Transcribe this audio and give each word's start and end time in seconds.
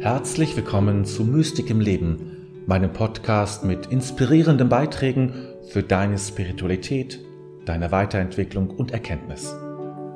Herzlich 0.00 0.56
willkommen 0.56 1.04
zu 1.04 1.24
Mystik 1.24 1.68
im 1.68 1.78
Leben, 1.78 2.64
meinem 2.66 2.90
Podcast 2.90 3.64
mit 3.64 3.84
inspirierenden 3.88 4.70
Beiträgen 4.70 5.34
für 5.68 5.82
deine 5.82 6.16
Spiritualität, 6.16 7.20
deine 7.66 7.92
Weiterentwicklung 7.92 8.70
und 8.70 8.92
Erkenntnis. 8.92 9.54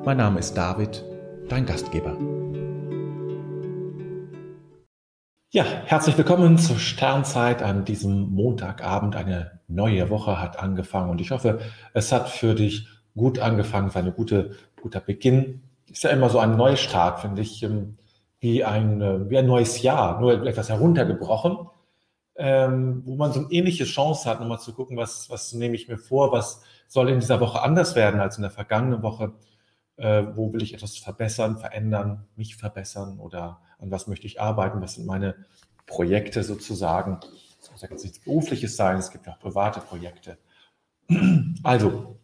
Mein 0.03 0.17
Name 0.17 0.39
ist 0.39 0.55
David, 0.55 1.05
dein 1.49 1.67
Gastgeber. 1.67 2.17
Ja, 5.51 5.65
herzlich 5.85 6.17
willkommen 6.17 6.57
zur 6.57 6.79
Sternzeit 6.79 7.61
an 7.61 7.85
diesem 7.85 8.31
Montagabend. 8.31 9.15
Eine 9.15 9.59
neue 9.67 10.09
Woche 10.09 10.41
hat 10.41 10.57
angefangen 10.57 11.11
und 11.11 11.21
ich 11.21 11.29
hoffe, 11.29 11.59
es 11.93 12.11
hat 12.11 12.29
für 12.29 12.55
dich 12.55 12.87
gut 13.15 13.37
angefangen, 13.37 13.89
es 13.89 13.93
war 13.93 14.01
ein 14.01 14.15
gute, 14.15 14.55
guter 14.81 14.99
Beginn. 14.99 15.61
Ist 15.87 16.03
ja 16.03 16.09
immer 16.09 16.31
so 16.31 16.39
ein 16.39 16.57
Neustart, 16.57 17.19
finde 17.19 17.43
ich, 17.43 17.61
ähm, 17.61 17.99
wie 18.39 18.63
ein, 18.63 19.01
äh, 19.01 19.29
wie 19.29 19.37
ein 19.37 19.47
neues 19.47 19.81
Jahr, 19.81 20.19
nur 20.19 20.45
etwas 20.45 20.69
heruntergebrochen, 20.69 21.57
ähm, 22.37 23.03
wo 23.05 23.15
man 23.15 23.31
so 23.31 23.39
eine 23.39 23.51
ähnliche 23.51 23.85
Chance 23.85 24.29
hat, 24.29 24.39
nochmal 24.39 24.59
zu 24.59 24.73
gucken, 24.73 24.97
was, 24.97 25.29
was 25.29 25.53
nehme 25.53 25.75
ich 25.75 25.87
mir 25.87 25.97
vor, 25.97 26.31
was 26.31 26.61
soll 26.87 27.09
in 27.09 27.19
dieser 27.19 27.39
Woche 27.39 27.61
anders 27.61 27.95
werden 27.95 28.19
als 28.19 28.37
in 28.37 28.41
der 28.41 28.51
vergangenen 28.51 29.01
Woche, 29.01 29.33
äh, 29.97 30.23
wo 30.33 30.51
will 30.53 30.61
ich 30.61 30.73
etwas 30.73 30.97
verbessern, 30.97 31.57
verändern, 31.57 32.27
mich 32.35 32.57
verbessern 32.57 33.19
oder 33.19 33.61
an 33.79 33.91
was 33.91 34.07
möchte 34.07 34.27
ich 34.27 34.41
arbeiten, 34.41 34.81
was 34.81 34.95
sind 34.95 35.05
meine 35.05 35.35
Projekte 35.85 36.43
sozusagen. 36.43 37.19
Es 37.61 37.71
muss 37.71 37.81
ja 37.81 37.89
jetzt 37.89 38.03
nichts 38.03 38.19
Berufliches 38.19 38.75
sein, 38.75 38.97
es 38.97 39.11
gibt 39.11 39.27
auch 39.27 39.39
private 39.39 39.79
Projekte. 39.79 40.37
Also, 41.63 42.17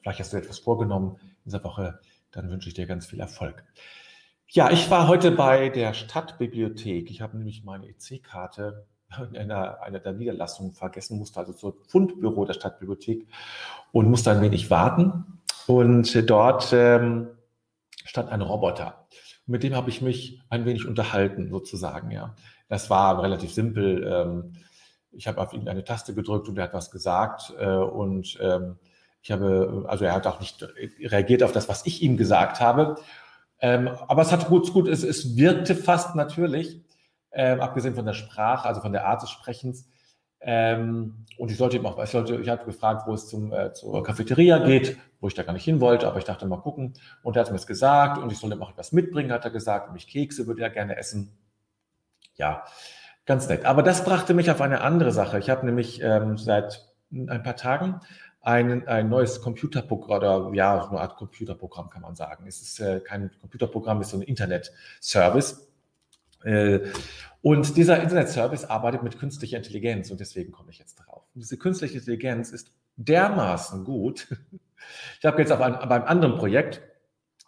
vielleicht 0.00 0.20
hast 0.20 0.32
du 0.32 0.36
etwas 0.36 0.58
vorgenommen 0.58 1.16
in 1.20 1.42
dieser 1.46 1.64
Woche, 1.64 2.00
dann 2.30 2.50
wünsche 2.50 2.68
ich 2.68 2.74
dir 2.74 2.86
ganz 2.86 3.06
viel 3.06 3.20
Erfolg. 3.20 3.64
Ja, 4.48 4.70
ich 4.70 4.88
war 4.90 5.08
heute 5.08 5.32
bei 5.32 5.70
der 5.70 5.92
Stadtbibliothek. 5.92 7.10
Ich 7.10 7.20
habe 7.20 7.36
nämlich 7.36 7.64
meine 7.64 7.88
EC-Karte 7.88 8.86
in 9.32 9.36
einer, 9.36 9.82
einer 9.82 9.98
der 9.98 10.12
Niederlassungen 10.12 10.72
vergessen, 10.72 11.18
musste 11.18 11.40
also 11.40 11.52
zum 11.52 11.74
Fundbüro 11.88 12.44
der 12.44 12.54
Stadtbibliothek 12.54 13.26
und 13.90 14.08
musste 14.08 14.30
ein 14.30 14.40
wenig 14.40 14.70
warten. 14.70 15.40
Und 15.66 16.30
dort 16.30 16.72
ähm, 16.72 17.28
stand 18.04 18.30
ein 18.30 18.40
Roboter. 18.40 19.06
Mit 19.46 19.64
dem 19.64 19.74
habe 19.74 19.90
ich 19.90 20.00
mich 20.00 20.40
ein 20.48 20.64
wenig 20.64 20.86
unterhalten, 20.86 21.50
sozusagen. 21.50 22.12
Ja, 22.12 22.36
das 22.68 22.88
war 22.88 23.20
relativ 23.22 23.52
simpel. 23.52 24.06
Ähm, 24.06 24.52
ich 25.10 25.26
habe 25.26 25.40
auf 25.40 25.54
ihn 25.54 25.68
eine 25.68 25.82
Taste 25.82 26.14
gedrückt 26.14 26.48
und 26.48 26.56
er 26.56 26.64
hat 26.64 26.74
was 26.74 26.92
gesagt 26.92 27.52
äh, 27.58 27.66
und 27.66 28.38
ähm, 28.40 28.76
ich 29.22 29.32
habe, 29.32 29.86
also 29.88 30.04
er 30.04 30.12
hat 30.12 30.28
auch 30.28 30.38
nicht 30.38 30.64
reagiert 31.00 31.42
auf 31.42 31.50
das, 31.50 31.68
was 31.68 31.84
ich 31.84 32.00
ihm 32.00 32.16
gesagt 32.16 32.60
habe. 32.60 32.96
Ähm, 33.60 33.88
aber 33.88 34.22
es 34.22 34.32
hat 34.32 34.48
gut, 34.48 34.72
gut 34.72 34.88
es, 34.88 35.02
es 35.02 35.36
wirkte 35.36 35.74
fast 35.74 36.14
natürlich, 36.14 36.82
ähm, 37.32 37.60
abgesehen 37.60 37.94
von 37.94 38.04
der 38.06 38.12
Sprache, 38.12 38.68
also 38.68 38.80
von 38.80 38.92
der 38.92 39.06
Art 39.06 39.22
des 39.22 39.30
Sprechens. 39.30 39.88
Ähm, 40.40 41.26
und 41.38 41.50
ich 41.50 41.56
sollte 41.56 41.76
eben 41.76 41.86
auch, 41.86 42.02
ich, 42.02 42.10
sollte, 42.10 42.36
ich 42.36 42.48
hatte 42.48 42.66
gefragt, 42.66 43.06
wo 43.06 43.14
es 43.14 43.26
zum, 43.26 43.52
äh, 43.52 43.72
zur 43.72 44.02
Cafeteria 44.02 44.58
geht, 44.58 44.96
wo 45.20 45.28
ich 45.28 45.34
da 45.34 45.42
gar 45.42 45.52
nicht 45.52 45.64
hin 45.64 45.80
wollte, 45.80 46.06
aber 46.06 46.18
ich 46.18 46.24
dachte 46.24 46.46
mal 46.46 46.60
gucken. 46.60 46.94
Und 47.22 47.36
er 47.36 47.40
hat 47.40 47.50
mir 47.50 47.56
das 47.56 47.66
gesagt 47.66 48.18
und 48.18 48.30
ich 48.30 48.38
sollte 48.38 48.56
ihm 48.56 48.62
auch 48.62 48.70
etwas 48.70 48.92
mitbringen, 48.92 49.32
hat 49.32 49.44
er 49.44 49.50
gesagt, 49.50 49.88
nämlich 49.88 50.06
Kekse 50.06 50.46
würde 50.46 50.62
er 50.62 50.70
gerne 50.70 50.96
essen. 50.96 51.36
Ja, 52.34 52.64
ganz 53.24 53.48
nett. 53.48 53.64
Aber 53.64 53.82
das 53.82 54.04
brachte 54.04 54.34
mich 54.34 54.50
auf 54.50 54.60
eine 54.60 54.82
andere 54.82 55.10
Sache. 55.10 55.38
Ich 55.38 55.50
habe 55.50 55.64
nämlich 55.64 56.00
ähm, 56.02 56.36
seit 56.36 56.86
ein 57.10 57.42
paar 57.42 57.56
Tagen 57.56 58.00
ein, 58.46 58.86
ein 58.86 59.08
neues 59.08 59.42
Computerprogramm 59.42 60.18
oder 60.18 60.54
ja, 60.54 60.88
eine 60.88 61.00
Art 61.00 61.16
Computerprogramm 61.16 61.90
kann 61.90 62.02
man 62.02 62.14
sagen. 62.14 62.46
Es 62.46 62.62
ist 62.62 62.78
äh, 62.78 63.00
kein 63.00 63.32
Computerprogramm, 63.40 64.00
es 64.00 64.06
ist 64.06 64.10
so 64.12 64.18
ein 64.18 64.22
Internet-Service. 64.22 65.68
Äh, 66.44 66.78
und 67.42 67.76
dieser 67.76 68.00
Internet-Service 68.00 68.64
arbeitet 68.66 69.02
mit 69.02 69.18
künstlicher 69.18 69.56
Intelligenz 69.56 70.12
und 70.12 70.20
deswegen 70.20 70.52
komme 70.52 70.70
ich 70.70 70.78
jetzt 70.78 70.94
drauf. 70.94 71.24
Und 71.34 71.40
diese 71.40 71.58
künstliche 71.58 71.98
Intelligenz 71.98 72.50
ist 72.50 72.72
dermaßen 72.96 73.84
gut. 73.84 74.28
Ich 75.18 75.24
habe 75.24 75.40
jetzt 75.40 75.50
auf 75.50 75.60
einem, 75.60 75.88
beim 75.88 76.04
anderen 76.04 76.36
Projekt, 76.36 76.80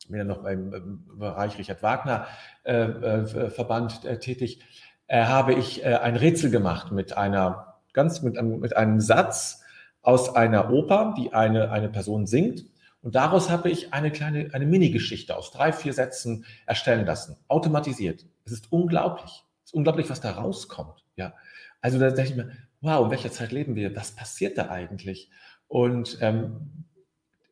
bin 0.09 0.19
ja 0.19 0.25
noch 0.25 0.45
im 0.45 1.05
Bereich 1.19 1.57
Richard 1.57 1.85
Wagner 1.85 2.27
äh, 2.65 2.73
äh, 2.73 3.51
Verband 3.51 4.05
äh, 4.05 4.19
tätig, 4.19 4.61
äh, 5.07 5.25
habe 5.25 5.55
ich 5.55 5.85
äh, 5.85 5.95
ein 5.95 6.17
Rätsel 6.17 6.51
gemacht 6.51 6.91
mit 6.91 7.17
einer 7.17 7.77
ganz 7.93 8.23
mit 8.23 8.37
einem, 8.39 8.59
mit 8.59 8.77
einem 8.77 8.99
Satz, 8.99 9.63
aus 10.09 10.35
einer 10.35 10.73
Oper, 10.73 11.15
die 11.19 11.35
eine, 11.35 11.71
eine 11.71 11.91
Person 11.91 12.27
singt. 12.27 12.65
Und 13.03 13.15
daraus 13.15 13.51
habe 13.51 13.69
ich 13.69 13.93
eine 13.93 14.11
kleine, 14.11 14.49
eine 14.55 14.65
Mini-Geschichte 14.65 15.37
aus 15.37 15.51
drei, 15.51 15.71
vier 15.71 15.93
Sätzen 15.93 16.47
erstellen 16.65 17.05
lassen, 17.05 17.37
automatisiert. 17.47 18.25
Es 18.47 18.53
ist 18.53 18.73
unglaublich. 18.73 19.45
Es 19.65 19.73
ist 19.73 19.75
unglaublich, 19.75 20.09
was 20.09 20.23
da 20.23 20.31
rauskommt. 20.31 21.05
Ja. 21.17 21.35
Also 21.83 21.99
da 21.99 22.09
denke 22.11 22.31
ich 22.31 22.37
mir, 22.37 22.53
wow, 22.81 23.05
in 23.05 23.11
welcher 23.11 23.31
Zeit 23.31 23.53
leben 23.53 23.75
wir? 23.75 23.95
Was 23.95 24.13
passiert 24.13 24.57
da 24.57 24.71
eigentlich? 24.71 25.31
Und 25.69 26.17
ähm, 26.23 26.87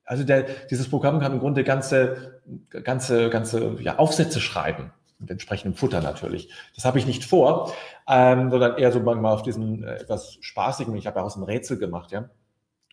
also 0.06 0.24
der, 0.24 0.44
dieses 0.70 0.88
Programm 0.88 1.20
kann 1.20 1.34
im 1.34 1.40
Grunde 1.40 1.62
ganze, 1.62 2.40
ganze, 2.70 3.28
ganze 3.28 3.82
ja, 3.82 3.98
Aufsätze 3.98 4.40
schreiben 4.40 4.92
mit 5.18 5.30
entsprechendem 5.30 5.76
Futter 5.76 6.00
natürlich. 6.00 6.50
Das 6.74 6.86
habe 6.86 6.98
ich 6.98 7.04
nicht 7.04 7.26
vor, 7.26 7.74
ähm, 8.08 8.50
sondern 8.50 8.78
eher 8.78 8.92
so 8.92 9.00
manchmal 9.00 9.34
auf 9.34 9.42
diesen 9.42 9.84
äh, 9.84 9.96
etwas 9.96 10.38
spaßigen, 10.40 10.96
ich 10.96 11.06
habe 11.06 11.18
ja 11.18 11.24
aus 11.24 11.34
dem 11.34 11.42
Rätsel 11.42 11.78
gemacht, 11.78 12.12
ja, 12.12 12.30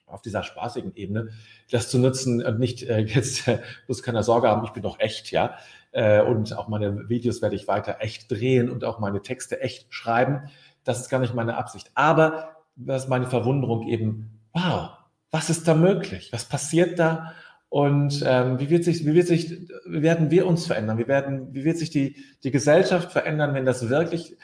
auf 0.05 0.21
dieser 0.21 0.43
spaßigen 0.43 0.95
Ebene, 0.95 1.29
das 1.71 1.89
zu 1.89 1.97
nutzen 1.97 2.43
und 2.45 2.59
nicht 2.59 2.83
äh, 2.83 2.99
jetzt, 2.99 3.47
äh, 3.47 3.59
muss 3.87 4.03
keiner 4.03 4.23
Sorge 4.23 4.47
haben, 4.47 4.63
ich 4.65 4.71
bin 4.71 4.83
doch 4.83 4.99
echt, 4.99 5.31
ja. 5.31 5.57
Äh, 5.91 6.21
und 6.21 6.57
auch 6.57 6.67
meine 6.67 7.09
Videos 7.09 7.41
werde 7.41 7.55
ich 7.55 7.67
weiter 7.67 7.97
echt 7.99 8.31
drehen 8.31 8.69
und 8.69 8.83
auch 8.83 8.99
meine 8.99 9.21
Texte 9.21 9.61
echt 9.61 9.93
schreiben. 9.93 10.49
Das 10.83 10.99
ist 10.99 11.09
gar 11.09 11.19
nicht 11.19 11.33
meine 11.33 11.57
Absicht. 11.57 11.91
Aber 11.93 12.57
das 12.75 13.03
ist 13.03 13.09
meine 13.09 13.27
Verwunderung 13.27 13.87
eben, 13.87 14.39
wow, 14.53 14.89
was 15.31 15.49
ist 15.49 15.67
da 15.67 15.75
möglich? 15.75 16.31
Was 16.31 16.45
passiert 16.45 16.99
da? 16.99 17.33
Und 17.69 18.23
ähm, 18.25 18.59
wie, 18.59 18.69
wird 18.69 18.83
sich, 18.83 19.03
wie, 19.05 19.15
wird 19.15 19.27
sich, 19.27 19.49
wie 19.87 20.01
werden 20.03 20.29
wir 20.29 20.45
uns 20.45 20.67
verändern? 20.67 20.99
Wie, 20.99 21.07
werden, 21.07 21.53
wie 21.55 21.63
wird 21.63 21.77
sich 21.77 21.89
die, 21.89 22.17
die 22.43 22.51
Gesellschaft 22.51 23.11
verändern, 23.11 23.55
wenn 23.55 23.65
das 23.65 23.89
wirklich 23.89 24.37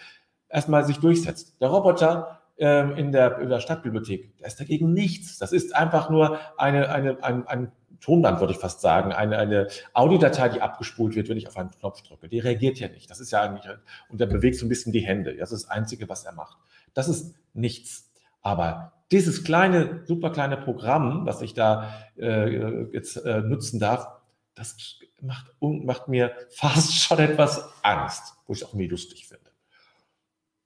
erstmal 0.49 0.83
sich 0.83 0.97
durchsetzt? 0.97 1.61
Der 1.61 1.69
Roboter 1.69 2.38
ähm, 2.59 2.95
in, 2.95 3.11
der, 3.11 3.39
in 3.39 3.49
der 3.49 3.59
Stadtbibliothek, 3.59 4.37
da 4.37 4.47
ist 4.47 4.59
dagegen 4.59 4.93
nichts. 4.93 5.37
Das 5.37 5.51
ist 5.51 5.75
einfach 5.75 6.09
nur 6.09 6.39
eine, 6.57 6.89
eine, 6.89 7.23
ein, 7.23 7.47
ein 7.47 7.71
Tonband, 8.01 8.39
würde 8.39 8.53
ich 8.53 8.59
fast 8.59 8.81
sagen, 8.81 9.11
eine, 9.11 9.37
eine 9.37 9.67
Audiodatei, 9.93 10.49
die 10.49 10.61
abgespult 10.61 11.15
wird, 11.15 11.29
wenn 11.29 11.37
ich 11.37 11.47
auf 11.47 11.57
einen 11.57 11.71
Knopf 11.71 12.01
drücke. 12.01 12.29
Die 12.29 12.39
reagiert 12.39 12.79
ja 12.79 12.87
nicht. 12.87 13.09
Das 13.09 13.19
ist 13.19 13.31
ja 13.31 13.41
eigentlich, 13.41 13.65
und 14.09 14.21
er 14.21 14.27
bewegt 14.27 14.57
so 14.57 14.65
ein 14.65 14.69
bisschen 14.69 14.93
die 14.93 15.01
Hände. 15.01 15.35
Das 15.35 15.51
ist 15.51 15.63
das 15.65 15.71
Einzige, 15.71 16.07
was 16.07 16.25
er 16.25 16.33
macht. 16.33 16.57
Das 16.93 17.09
ist 17.09 17.35
nichts. 17.53 18.11
Aber 18.41 18.93
dieses 19.11 19.43
kleine, 19.43 20.01
super 20.05 20.31
kleine 20.31 20.57
Programm, 20.57 21.25
was 21.25 21.41
ich 21.41 21.53
da 21.53 21.93
äh, 22.17 22.83
jetzt 22.93 23.17
äh, 23.17 23.41
nutzen 23.41 23.79
darf, 23.79 24.07
das 24.55 24.99
macht, 25.21 25.51
macht 25.59 26.07
mir 26.07 26.31
fast 26.49 26.93
schon 26.93 27.19
etwas 27.19 27.63
Angst, 27.83 28.35
wo 28.45 28.53
ich 28.53 28.61
es 28.61 28.67
auch 28.67 28.73
nie 28.73 28.87
lustig 28.87 29.27
finde. 29.27 29.48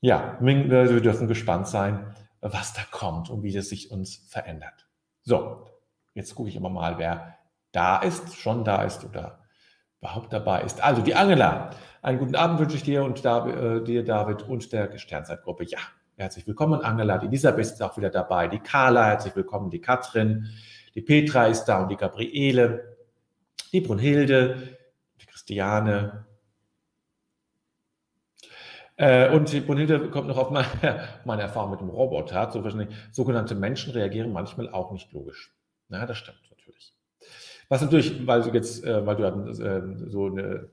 Ja, 0.03 0.37
wir 0.41 0.99
dürfen 0.99 1.29
gespannt 1.29 1.65
sein, 1.69 2.13
was 2.41 2.73
da 2.73 2.81
kommt 2.91 3.29
und 3.29 3.41
wie 3.41 3.53
das 3.53 3.69
sich 3.69 3.89
uns 3.89 4.17
verändert. 4.27 4.89
So, 5.21 5.65
jetzt 6.13 6.35
gucke 6.35 6.49
ich 6.49 6.57
immer 6.57 6.69
mal, 6.69 6.97
wer 6.97 7.37
da 7.71 7.99
ist, 7.99 8.35
schon 8.35 8.65
da 8.65 8.83
ist 8.83 9.05
oder 9.05 9.39
überhaupt 10.01 10.33
dabei 10.33 10.63
ist. 10.63 10.83
Also 10.83 11.01
die 11.01 11.15
Angela, 11.15 11.69
einen 12.01 12.19
guten 12.19 12.35
Abend 12.35 12.59
wünsche 12.59 12.75
ich 12.75 12.83
dir 12.83 13.05
und 13.05 13.23
da, 13.23 13.47
äh, 13.47 13.81
dir, 13.81 14.03
David, 14.03 14.41
und 14.41 14.73
der 14.73 14.97
Sternzeitgruppe. 14.97 15.63
Ja, 15.63 15.79
Herzlich 16.15 16.45
willkommen, 16.45 16.81
Angela. 16.81 17.17
Die 17.17 17.25
Elisabeth 17.25 17.65
ist 17.65 17.81
auch 17.81 17.97
wieder 17.97 18.11
dabei. 18.11 18.47
Die 18.47 18.59
Carla, 18.59 19.07
herzlich 19.07 19.35
willkommen. 19.35 19.71
Die 19.71 19.81
Katrin. 19.81 20.49
Die 20.93 21.01
Petra 21.01 21.47
ist 21.47 21.65
da 21.65 21.81
und 21.81 21.89
die 21.89 21.95
Gabriele. 21.95 22.97
Die 23.71 23.81
Brunhilde. 23.81 24.77
Die 25.19 25.25
Christiane. 25.25 26.27
Äh, 29.03 29.35
und 29.35 29.51
die 29.51 29.59
Brunhilde 29.59 30.09
kommt 30.09 30.29
noch 30.29 30.37
auf 30.37 30.49
meine, 30.49 30.67
meine 31.25 31.41
Erfahrung 31.41 31.71
mit 31.71 31.81
dem 31.81 31.89
Roboter. 31.89 32.49
So 32.51 32.63
sogenannte 33.11 33.53
Menschen 33.53 33.91
reagieren 33.91 34.31
manchmal 34.31 34.69
auch 34.69 34.93
nicht 34.93 35.11
logisch. 35.11 35.53
Na, 35.89 36.05
das 36.05 36.17
stimmt 36.17 36.39
natürlich. 36.49 36.93
Was 37.67 37.81
natürlich, 37.81 38.25
weil 38.25 38.43
du 38.43 38.51
jetzt, 38.51 38.85
äh, 38.85 39.05
weil 39.05 39.17
du 39.17 39.23
äh, 39.23 40.09
so 40.09 40.27
eine 40.27 40.69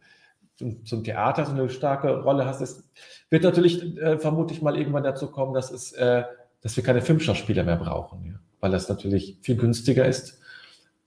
zum, 0.54 0.84
zum 0.84 1.02
Theater 1.02 1.44
so 1.44 1.52
eine 1.52 1.68
starke 1.70 2.22
Rolle 2.22 2.44
hast, 2.44 2.60
es 2.60 2.88
wird 3.30 3.42
natürlich 3.42 3.96
äh, 3.98 4.18
vermutlich 4.18 4.62
mal 4.62 4.76
irgendwann 4.76 5.02
dazu 5.02 5.28
kommen, 5.28 5.52
dass, 5.52 5.72
es, 5.72 5.92
äh, 5.92 6.22
dass 6.60 6.76
wir 6.76 6.84
keine 6.84 7.00
Filmschauspieler 7.00 7.64
mehr 7.64 7.78
brauchen, 7.78 8.24
ja? 8.26 8.34
weil 8.60 8.70
das 8.70 8.88
natürlich 8.88 9.38
viel 9.42 9.56
günstiger 9.56 10.04
ist. 10.04 10.40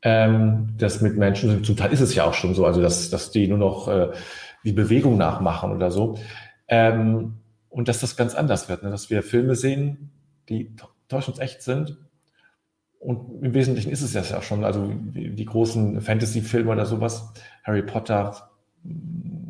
Ähm, 0.01 0.73
das 0.77 0.99
mit 0.99 1.15
Menschen, 1.15 1.63
zum 1.63 1.77
Teil 1.77 1.93
ist 1.93 2.01
es 2.01 2.15
ja 2.15 2.25
auch 2.25 2.33
schon 2.33 2.53
so, 2.53 2.65
also 2.65 2.81
dass, 2.81 3.09
dass 3.09 3.31
die 3.31 3.47
nur 3.47 3.59
noch 3.59 3.87
äh, 3.87 4.09
die 4.65 4.73
Bewegung 4.73 5.17
nachmachen 5.17 5.71
oder 5.71 5.89
so. 5.89 6.17
Ähm, 6.73 7.35
und 7.69 7.87
dass 7.87 7.99
das 7.99 8.17
ganz 8.17 8.33
anders 8.33 8.67
wird, 8.67 8.81
ne? 8.81 8.89
dass 8.89 9.11
wir 9.11 9.21
Filme 9.21 9.55
sehen, 9.55 10.11
die 10.49 10.75
täuschend 11.07 11.37
echt 11.39 11.61
sind. 11.61 11.97
Und 12.97 13.43
im 13.43 13.53
Wesentlichen 13.53 13.91
ist 13.91 14.01
es 14.01 14.13
ja 14.13 14.37
auch 14.37 14.41
schon, 14.41 14.63
also 14.63 14.91
die, 14.91 15.45
großen 15.45 16.01
Fantasy-Filme 16.01 16.71
oder 16.71 16.87
sowas, 16.87 17.31
Harry 17.63 17.83
Potter, 17.83 18.49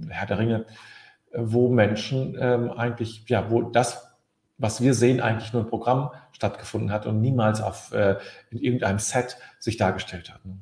Herr 0.09 0.27
der 0.27 0.37
Ringe, 0.37 0.65
wo 1.33 1.69
Menschen 1.69 2.35
ähm, 2.37 2.71
eigentlich, 2.71 3.23
ja, 3.29 3.49
wo 3.49 3.61
das, 3.61 4.11
was 4.57 4.81
wir 4.81 4.93
sehen, 4.93 5.21
eigentlich 5.21 5.53
nur 5.53 5.61
im 5.61 5.69
Programm 5.69 6.11
stattgefunden 6.33 6.91
hat 6.91 7.05
und 7.05 7.21
niemals 7.21 7.61
auf, 7.61 7.93
äh, 7.93 8.17
in 8.49 8.59
irgendeinem 8.59 8.99
Set 8.99 9.37
sich 9.59 9.77
dargestellt 9.77 10.33
hat. 10.33 10.43
Ne? 10.45 10.57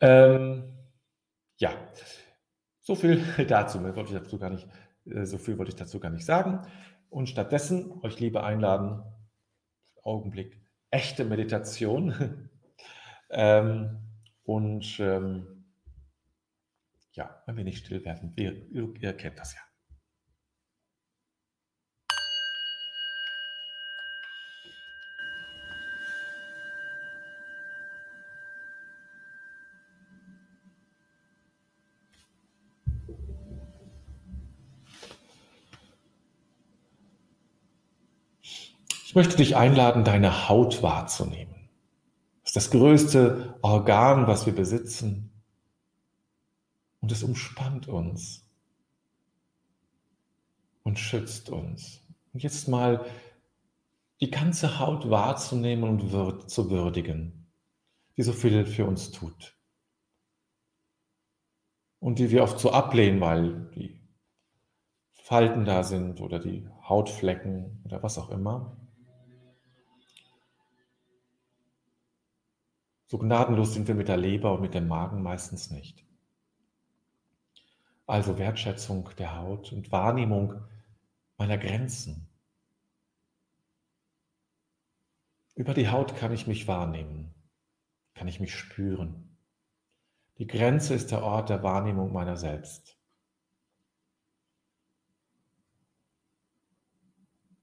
Ähm, 0.00 0.64
ja, 1.58 1.72
so 2.90 2.96
viel 2.96 3.24
dazu. 3.48 3.78
Mehr 3.78 3.94
wollte 3.94 4.12
ich 4.12 4.18
dazu 4.18 4.38
gar 4.38 4.50
nicht, 4.50 4.68
äh, 5.06 5.24
so 5.24 5.38
viel 5.38 5.58
wollte 5.58 5.70
ich 5.70 5.76
dazu 5.76 6.00
gar 6.00 6.10
nicht 6.10 6.24
sagen. 6.24 6.66
Und 7.08 7.28
stattdessen 7.28 7.92
euch 8.02 8.18
lieber 8.18 8.44
einladen, 8.44 9.02
Augenblick, 10.02 10.60
echte 10.90 11.24
Meditation. 11.24 12.50
ähm, 13.30 13.98
und 14.42 14.98
ähm, 14.98 15.64
ja, 17.12 17.42
ein 17.46 17.56
wenig 17.56 17.78
still 17.78 18.04
werden. 18.04 18.32
Ihr, 18.36 18.66
ihr 18.72 19.16
kennt 19.16 19.38
das 19.38 19.54
ja. 19.54 19.60
Ich 39.10 39.16
möchte 39.16 39.38
dich 39.38 39.56
einladen, 39.56 40.04
deine 40.04 40.48
Haut 40.48 40.84
wahrzunehmen. 40.84 41.68
Das 42.42 42.50
ist 42.50 42.56
das 42.56 42.70
größte 42.70 43.58
Organ, 43.60 44.28
was 44.28 44.46
wir 44.46 44.54
besitzen. 44.54 45.32
Und 47.00 47.10
es 47.10 47.24
umspannt 47.24 47.88
uns 47.88 48.48
und 50.84 51.00
schützt 51.00 51.50
uns. 51.50 52.06
Und 52.32 52.44
jetzt 52.44 52.68
mal 52.68 53.04
die 54.20 54.30
ganze 54.30 54.78
Haut 54.78 55.10
wahrzunehmen 55.10 55.90
und 55.90 56.12
würd, 56.12 56.48
zu 56.48 56.70
würdigen, 56.70 57.48
die 58.16 58.22
so 58.22 58.32
viel 58.32 58.64
für 58.64 58.84
uns 58.84 59.10
tut. 59.10 59.56
Und 61.98 62.20
die 62.20 62.30
wir 62.30 62.44
oft 62.44 62.60
so 62.60 62.70
ablehnen, 62.70 63.20
weil 63.20 63.72
die 63.74 64.00
Falten 65.10 65.64
da 65.64 65.82
sind 65.82 66.20
oder 66.20 66.38
die 66.38 66.68
Hautflecken 66.88 67.82
oder 67.84 68.04
was 68.04 68.16
auch 68.16 68.30
immer. 68.30 68.76
So 73.10 73.18
gnadenlos 73.18 73.74
sind 73.74 73.88
wir 73.88 73.96
mit 73.96 74.06
der 74.06 74.16
Leber 74.16 74.52
und 74.52 74.60
mit 74.60 74.72
dem 74.72 74.86
Magen 74.86 75.20
meistens 75.20 75.72
nicht. 75.72 76.06
Also 78.06 78.38
Wertschätzung 78.38 79.10
der 79.18 79.36
Haut 79.36 79.72
und 79.72 79.90
Wahrnehmung 79.90 80.62
meiner 81.36 81.58
Grenzen. 81.58 82.28
Über 85.56 85.74
die 85.74 85.88
Haut 85.88 86.14
kann 86.14 86.30
ich 86.30 86.46
mich 86.46 86.68
wahrnehmen, 86.68 87.34
kann 88.14 88.28
ich 88.28 88.38
mich 88.38 88.54
spüren. 88.54 89.36
Die 90.38 90.46
Grenze 90.46 90.94
ist 90.94 91.10
der 91.10 91.24
Ort 91.24 91.48
der 91.48 91.64
Wahrnehmung 91.64 92.12
meiner 92.12 92.36
selbst. 92.36 92.96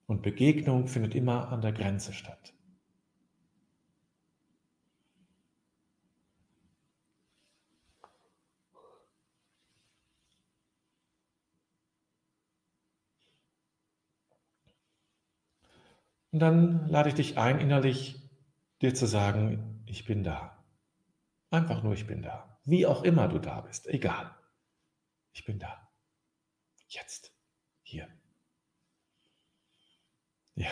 Und 0.08 0.24
Begegnung 0.24 0.88
findet 0.88 1.16
immer 1.16 1.48
an 1.48 1.62
der 1.62 1.72
Grenze 1.72 2.12
statt. 2.12 2.57
Und 16.32 16.40
dann 16.40 16.88
lade 16.90 17.10
ich 17.10 17.16
dich 17.16 17.38
ein, 17.38 17.60
innerlich 17.60 18.22
dir 18.82 18.94
zu 18.94 19.06
sagen, 19.06 19.84
ich 19.86 20.06
bin 20.06 20.24
da. 20.24 20.64
Einfach 21.50 21.84
nur, 21.84 21.94
ich 21.94 22.08
bin 22.08 22.22
da. 22.22 22.60
Wie 22.66 22.86
auch 22.86 23.04
immer 23.04 23.28
du 23.28 23.40
da 23.40 23.62
bist, 23.62 23.88
egal. 23.88 24.36
Ich 25.32 25.46
bin 25.46 25.60
da. 25.60 25.90
Jetzt. 26.90 27.32
Hier. 27.84 28.08
Ja. 30.56 30.72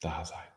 Da 0.00 0.24
sein. 0.24 0.53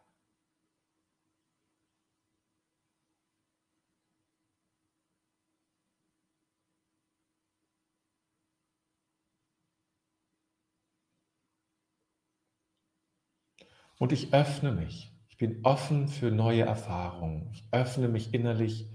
Und 13.97 14.11
ich 14.11 14.33
öffne 14.33 14.71
mich. 14.71 15.11
Ich 15.29 15.38
bin 15.38 15.63
offen 15.63 16.07
für 16.07 16.31
neue 16.31 16.63
Erfahrungen. 16.63 17.49
Ich 17.51 17.67
öffne 17.71 18.07
mich 18.07 18.33
innerlich 18.33 18.89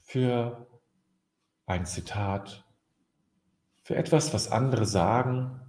für 0.00 0.66
ein 1.66 1.86
Zitat, 1.86 2.64
für 3.82 3.96
etwas, 3.96 4.34
was 4.34 4.50
andere 4.50 4.86
sagen, 4.86 5.60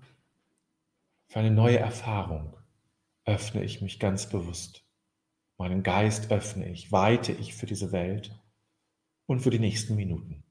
für 1.28 1.40
eine 1.40 1.52
neue 1.52 1.80
Erfahrung 1.80 2.58
öffne 3.26 3.64
ich 3.64 3.82
mich 3.82 4.00
ganz 4.00 4.30
bewusst. 4.30 4.86
Meinen 5.58 5.84
Geist 5.84 6.32
öffne 6.32 6.70
ich, 6.70 6.92
weite 6.92 7.32
ich 7.32 7.56
für 7.56 7.66
diese 7.66 7.92
Welt 7.92 8.40
und 9.26 9.42
für 9.42 9.50
die 9.50 9.60
nächsten 9.60 9.96
Minuten. 9.96 10.47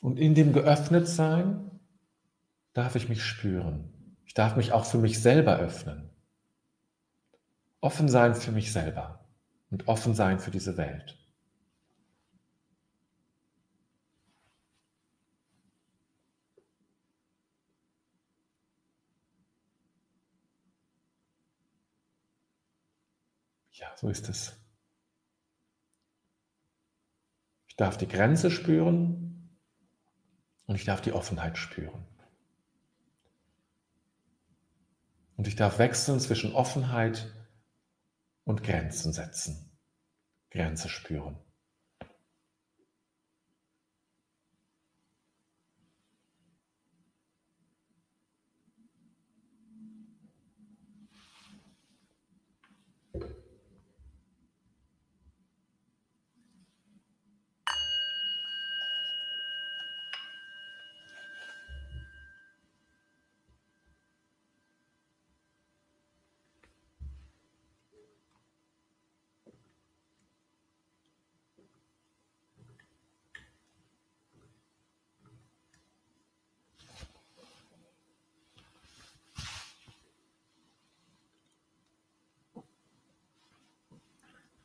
Und 0.00 0.18
in 0.18 0.34
dem 0.34 0.52
Geöffnetsein 0.52 1.78
darf 2.72 2.96
ich 2.96 3.08
mich 3.08 3.22
spüren. 3.22 4.16
Ich 4.24 4.34
darf 4.34 4.56
mich 4.56 4.72
auch 4.72 4.86
für 4.86 4.98
mich 4.98 5.20
selber 5.20 5.58
öffnen. 5.58 6.10
Offen 7.80 8.08
sein 8.08 8.34
für 8.34 8.52
mich 8.52 8.72
selber 8.72 9.26
und 9.70 9.88
offen 9.88 10.14
sein 10.14 10.38
für 10.38 10.50
diese 10.50 10.76
Welt. 10.76 11.16
Ja, 23.72 23.88
so 23.96 24.08
ist 24.08 24.28
es. 24.28 24.56
Ich 27.68 27.76
darf 27.76 27.96
die 27.96 28.08
Grenze 28.08 28.50
spüren 28.50 29.29
und 30.70 30.76
ich 30.76 30.84
darf 30.84 31.00
die 31.00 31.12
Offenheit 31.12 31.58
spüren. 31.58 32.06
Und 35.36 35.48
ich 35.48 35.56
darf 35.56 35.80
wechseln 35.80 36.20
zwischen 36.20 36.54
Offenheit 36.54 37.34
und 38.44 38.62
Grenzen 38.62 39.12
setzen. 39.12 39.76
Grenze 40.48 40.88
spüren. 40.88 41.36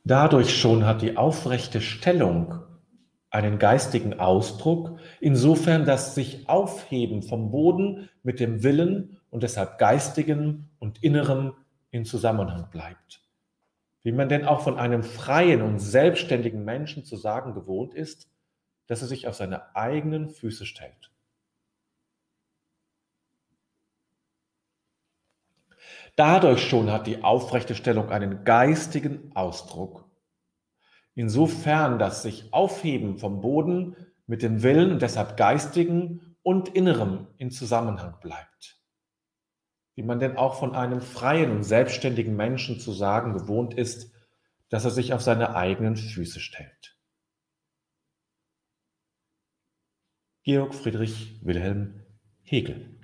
Dadurch 0.08 0.56
schon 0.56 0.86
hat 0.86 1.02
die 1.02 1.16
aufrechte 1.16 1.80
Stellung 1.80 2.60
einen 3.30 3.58
geistigen 3.58 4.20
Ausdruck, 4.20 5.00
insofern 5.20 5.84
das 5.84 6.14
sich 6.14 6.48
Aufheben 6.48 7.24
vom 7.24 7.50
Boden 7.50 8.08
mit 8.22 8.38
dem 8.38 8.62
Willen 8.62 9.18
und 9.30 9.42
deshalb 9.42 9.78
geistigen 9.78 10.70
und 10.78 11.02
innerem 11.02 11.54
in 11.90 12.04
Zusammenhang 12.04 12.70
bleibt. 12.70 13.20
wie 14.04 14.12
man 14.12 14.28
denn 14.28 14.44
auch 14.44 14.60
von 14.60 14.78
einem 14.78 15.02
freien 15.02 15.62
und 15.62 15.80
selbstständigen 15.80 16.64
Menschen 16.64 17.04
zu 17.04 17.16
sagen 17.16 17.54
gewohnt 17.54 17.92
ist, 17.92 18.28
dass 18.86 19.02
er 19.02 19.08
sich 19.08 19.26
auf 19.26 19.34
seine 19.34 19.74
eigenen 19.74 20.30
Füße 20.30 20.64
stellt. 20.66 21.10
Dadurch 26.16 26.66
schon 26.66 26.90
hat 26.90 27.06
die 27.06 27.22
aufrechte 27.22 27.74
Stellung 27.74 28.08
einen 28.08 28.44
geistigen 28.44 29.30
Ausdruck. 29.36 30.10
Insofern 31.14 31.98
das 31.98 32.22
sich 32.22 32.52
Aufheben 32.52 33.18
vom 33.18 33.42
Boden 33.42 33.96
mit 34.26 34.42
dem 34.42 34.62
Willen 34.62 34.92
und 34.92 35.02
deshalb 35.02 35.36
geistigen 35.36 36.36
und 36.42 36.70
innerem 36.70 37.26
in 37.36 37.50
Zusammenhang 37.50 38.18
bleibt. 38.20 38.80
Wie 39.94 40.02
man 40.02 40.18
denn 40.18 40.36
auch 40.36 40.58
von 40.58 40.74
einem 40.74 41.00
freien 41.00 41.50
und 41.50 41.64
selbstständigen 41.64 42.34
Menschen 42.34 42.80
zu 42.80 42.92
sagen 42.92 43.34
gewohnt 43.34 43.74
ist, 43.74 44.12
dass 44.68 44.84
er 44.84 44.90
sich 44.90 45.12
auf 45.12 45.22
seine 45.22 45.54
eigenen 45.54 45.96
Füße 45.96 46.40
stellt. 46.40 46.98
Georg 50.42 50.74
Friedrich 50.74 51.44
Wilhelm 51.44 52.04
Hegel 52.42 52.95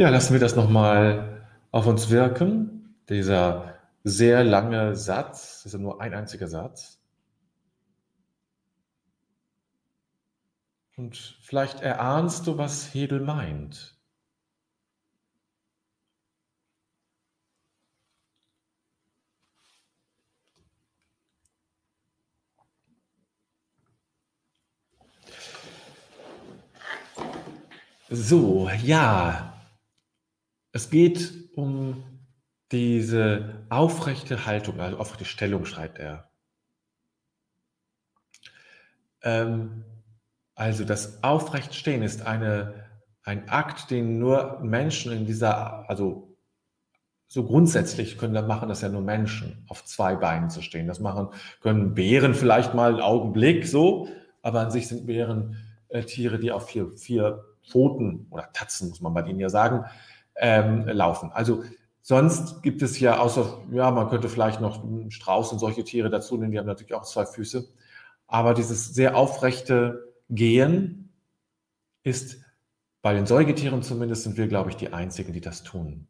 Ja, 0.00 0.10
lassen 0.10 0.32
wir 0.32 0.38
das 0.38 0.54
nochmal 0.54 1.44
auf 1.72 1.86
uns 1.86 2.08
wirken. 2.08 2.94
Dieser 3.08 3.74
sehr 4.04 4.44
lange 4.44 4.94
Satz, 4.94 5.62
das 5.64 5.66
ist 5.66 5.72
ja 5.72 5.78
nur 5.80 6.00
ein 6.00 6.14
einziger 6.14 6.46
Satz. 6.46 7.00
Und 10.96 11.16
vielleicht 11.42 11.80
erahnst 11.80 12.46
du, 12.46 12.58
was 12.58 12.94
Hegel 12.94 13.18
meint. 13.20 13.98
So, 28.10 28.70
ja, 28.84 29.57
es 30.78 30.90
geht 30.90 31.34
um 31.56 32.04
diese 32.70 33.66
aufrechte 33.68 34.46
Haltung, 34.46 34.78
also 34.78 34.98
aufrechte 34.98 35.24
Stellung, 35.24 35.64
schreibt 35.64 35.98
er. 35.98 36.30
Ähm, 39.22 39.84
also 40.54 40.84
das 40.84 41.24
Aufrechtstehen 41.24 42.02
ist 42.02 42.22
eine, 42.22 42.86
ein 43.24 43.48
Akt, 43.48 43.90
den 43.90 44.20
nur 44.20 44.60
Menschen 44.60 45.10
in 45.10 45.26
dieser, 45.26 45.90
also 45.90 46.36
so 47.26 47.44
grundsätzlich 47.44 48.16
können 48.16 48.34
das 48.34 48.46
machen 48.46 48.68
das 48.68 48.80
ja 48.80 48.88
nur 48.88 49.02
Menschen, 49.02 49.64
auf 49.68 49.84
zwei 49.84 50.14
Beinen 50.14 50.48
zu 50.48 50.62
stehen. 50.62 50.86
Das 50.86 51.00
machen 51.00 51.30
können 51.60 51.94
Bären 51.94 52.34
vielleicht 52.34 52.74
mal 52.74 52.92
einen 52.92 53.02
Augenblick 53.02 53.66
so, 53.66 54.08
aber 54.42 54.60
an 54.60 54.70
sich 54.70 54.86
sind 54.86 55.06
Bären 55.06 55.56
äh, 55.88 56.04
Tiere, 56.04 56.38
die 56.38 56.52
auf 56.52 56.68
vier, 56.68 56.92
vier 56.92 57.44
Pfoten 57.68 58.28
oder 58.30 58.52
Tatzen, 58.52 58.90
muss 58.90 59.00
man 59.00 59.12
bei 59.12 59.22
denen 59.22 59.40
ja 59.40 59.48
sagen, 59.48 59.84
ähm, 60.38 60.86
laufen. 60.86 61.30
Also 61.32 61.64
sonst 62.02 62.62
gibt 62.62 62.82
es 62.82 62.98
ja 63.00 63.18
außer, 63.18 63.58
ja, 63.72 63.90
man 63.90 64.08
könnte 64.08 64.28
vielleicht 64.28 64.60
noch 64.60 64.82
einen 64.82 65.10
Strauß 65.10 65.52
und 65.52 65.58
solche 65.58 65.84
Tiere 65.84 66.10
dazu 66.10 66.36
nehmen, 66.36 66.52
die 66.52 66.58
haben 66.58 66.66
natürlich 66.66 66.94
auch 66.94 67.04
zwei 67.04 67.26
Füße. 67.26 67.68
Aber 68.26 68.54
dieses 68.54 68.94
sehr 68.94 69.16
aufrechte 69.16 70.14
Gehen 70.28 71.12
ist 72.02 72.40
bei 73.02 73.14
den 73.14 73.26
Säugetieren 73.26 73.82
zumindest 73.82 74.24
sind 74.24 74.36
wir, 74.36 74.48
glaube 74.48 74.70
ich, 74.70 74.76
die 74.76 74.92
Einzigen, 74.92 75.32
die 75.32 75.40
das 75.40 75.62
tun. 75.62 76.08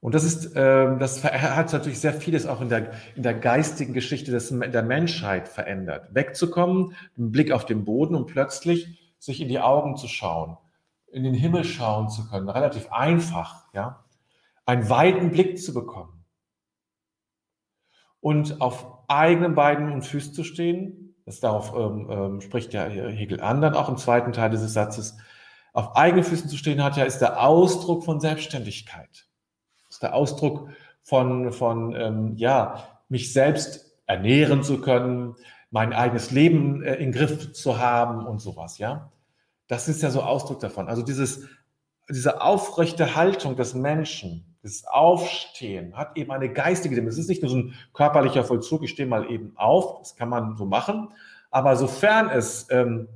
Und 0.00 0.14
das 0.14 0.24
ist, 0.24 0.54
äh, 0.54 0.98
das 0.98 1.24
hat 1.24 1.72
natürlich 1.72 1.98
sehr 1.98 2.12
vieles 2.12 2.46
auch 2.46 2.60
in 2.60 2.68
der, 2.68 2.92
in 3.16 3.22
der 3.22 3.32
geistigen 3.32 3.94
Geschichte 3.94 4.30
des, 4.30 4.50
der 4.50 4.82
Menschheit 4.82 5.48
verändert. 5.48 6.14
Wegzukommen, 6.14 6.94
einen 7.16 7.32
Blick 7.32 7.52
auf 7.52 7.64
den 7.64 7.84
Boden 7.84 8.14
und 8.14 8.26
plötzlich 8.26 9.14
sich 9.18 9.40
in 9.40 9.48
die 9.48 9.60
Augen 9.60 9.96
zu 9.96 10.06
schauen 10.06 10.58
in 11.14 11.22
den 11.22 11.34
Himmel 11.34 11.64
schauen 11.64 12.08
zu 12.08 12.28
können, 12.28 12.48
relativ 12.48 12.90
einfach, 12.90 13.72
ja, 13.72 14.04
einen 14.66 14.88
weiten 14.90 15.30
Blick 15.30 15.62
zu 15.62 15.72
bekommen 15.72 16.24
und 18.20 18.60
auf 18.60 19.04
eigenen 19.06 19.54
Beinen 19.54 19.92
und 19.92 20.02
Füßen 20.02 20.34
zu 20.34 20.44
stehen. 20.44 21.14
Das 21.24 21.40
darauf 21.40 21.72
ähm, 21.76 22.08
ähm, 22.10 22.40
spricht 22.40 22.72
ja 22.72 22.84
Hegel 22.84 23.40
an, 23.40 23.60
dann 23.60 23.74
auch 23.74 23.88
im 23.88 23.96
zweiten 23.96 24.32
Teil 24.32 24.50
dieses 24.50 24.72
Satzes. 24.72 25.16
Auf 25.72 25.94
eigenen 25.96 26.24
Füßen 26.24 26.48
zu 26.48 26.56
stehen 26.56 26.82
hat 26.82 26.96
ja, 26.96 27.04
ist 27.04 27.18
der 27.18 27.40
Ausdruck 27.42 28.04
von 28.04 28.20
Selbstständigkeit. 28.20 29.26
Ist 29.88 30.02
der 30.02 30.14
Ausdruck 30.14 30.68
von, 31.02 31.52
von 31.52 31.94
ähm, 31.94 32.36
ja, 32.36 33.00
mich 33.08 33.32
selbst 33.32 33.94
ernähren 34.06 34.62
zu 34.62 34.80
können, 34.80 35.36
mein 35.70 35.92
eigenes 35.92 36.30
Leben 36.30 36.82
äh, 36.82 36.94
in 36.94 37.12
Griff 37.12 37.52
zu 37.52 37.78
haben 37.78 38.26
und 38.26 38.40
sowas, 38.40 38.78
ja. 38.78 39.12
Das 39.68 39.88
ist 39.88 40.02
ja 40.02 40.10
so 40.10 40.22
Ausdruck 40.22 40.60
davon. 40.60 40.88
Also 40.88 41.02
dieses, 41.02 41.48
diese 42.08 42.42
aufrechte 42.42 43.16
Haltung 43.16 43.56
des 43.56 43.74
Menschen, 43.74 44.56
das 44.62 44.84
Aufstehen 44.86 45.96
hat 45.96 46.16
eben 46.16 46.30
eine 46.32 46.50
geistige 46.50 46.94
Dimension. 46.94 47.18
Es 47.20 47.24
ist 47.24 47.28
nicht 47.28 47.42
nur 47.42 47.50
so 47.50 47.58
ein 47.58 47.74
körperlicher 47.92 48.44
Vollzug, 48.44 48.82
ich 48.82 48.90
stehe 48.90 49.08
mal 49.08 49.30
eben 49.30 49.52
auf, 49.56 49.98
das 50.00 50.16
kann 50.16 50.30
man 50.30 50.56
so 50.56 50.64
machen. 50.64 51.10
Aber 51.50 51.76
sofern 51.76 52.30
es, 52.30 52.66
ähm, 52.70 53.08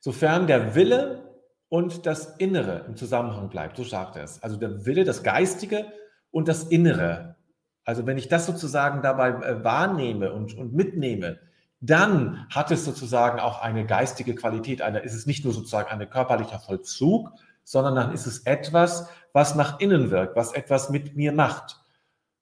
sofern 0.00 0.46
der 0.46 0.74
Wille 0.74 1.28
und 1.68 2.06
das 2.06 2.36
Innere 2.36 2.84
im 2.86 2.96
Zusammenhang 2.96 3.48
bleibt, 3.48 3.76
so 3.76 3.84
sagt 3.84 4.16
er 4.16 4.24
es. 4.24 4.42
Also 4.42 4.56
der 4.56 4.84
Wille, 4.86 5.04
das 5.04 5.22
Geistige 5.22 5.86
und 6.30 6.48
das 6.48 6.64
Innere. 6.64 7.36
Also 7.84 8.06
wenn 8.06 8.18
ich 8.18 8.28
das 8.28 8.44
sozusagen 8.46 9.02
dabei 9.02 9.30
äh, 9.30 9.64
wahrnehme 9.64 10.32
und, 10.32 10.54
und 10.54 10.74
mitnehme, 10.74 11.38
dann 11.80 12.46
hat 12.50 12.70
es 12.70 12.84
sozusagen 12.84 13.38
auch 13.38 13.60
eine 13.60 13.86
geistige 13.86 14.34
Qualität. 14.34 14.82
Eine, 14.82 15.00
ist 15.00 15.14
es 15.14 15.26
nicht 15.26 15.44
nur 15.44 15.54
sozusagen 15.54 15.88
ein 15.88 16.10
körperlicher 16.10 16.58
Vollzug, 16.58 17.30
sondern 17.64 17.94
dann 17.94 18.12
ist 18.12 18.26
es 18.26 18.40
etwas, 18.40 19.08
was 19.32 19.54
nach 19.54 19.78
innen 19.78 20.10
wirkt, 20.10 20.36
was 20.36 20.52
etwas 20.52 20.90
mit 20.90 21.16
mir 21.16 21.32
macht. 21.32 21.80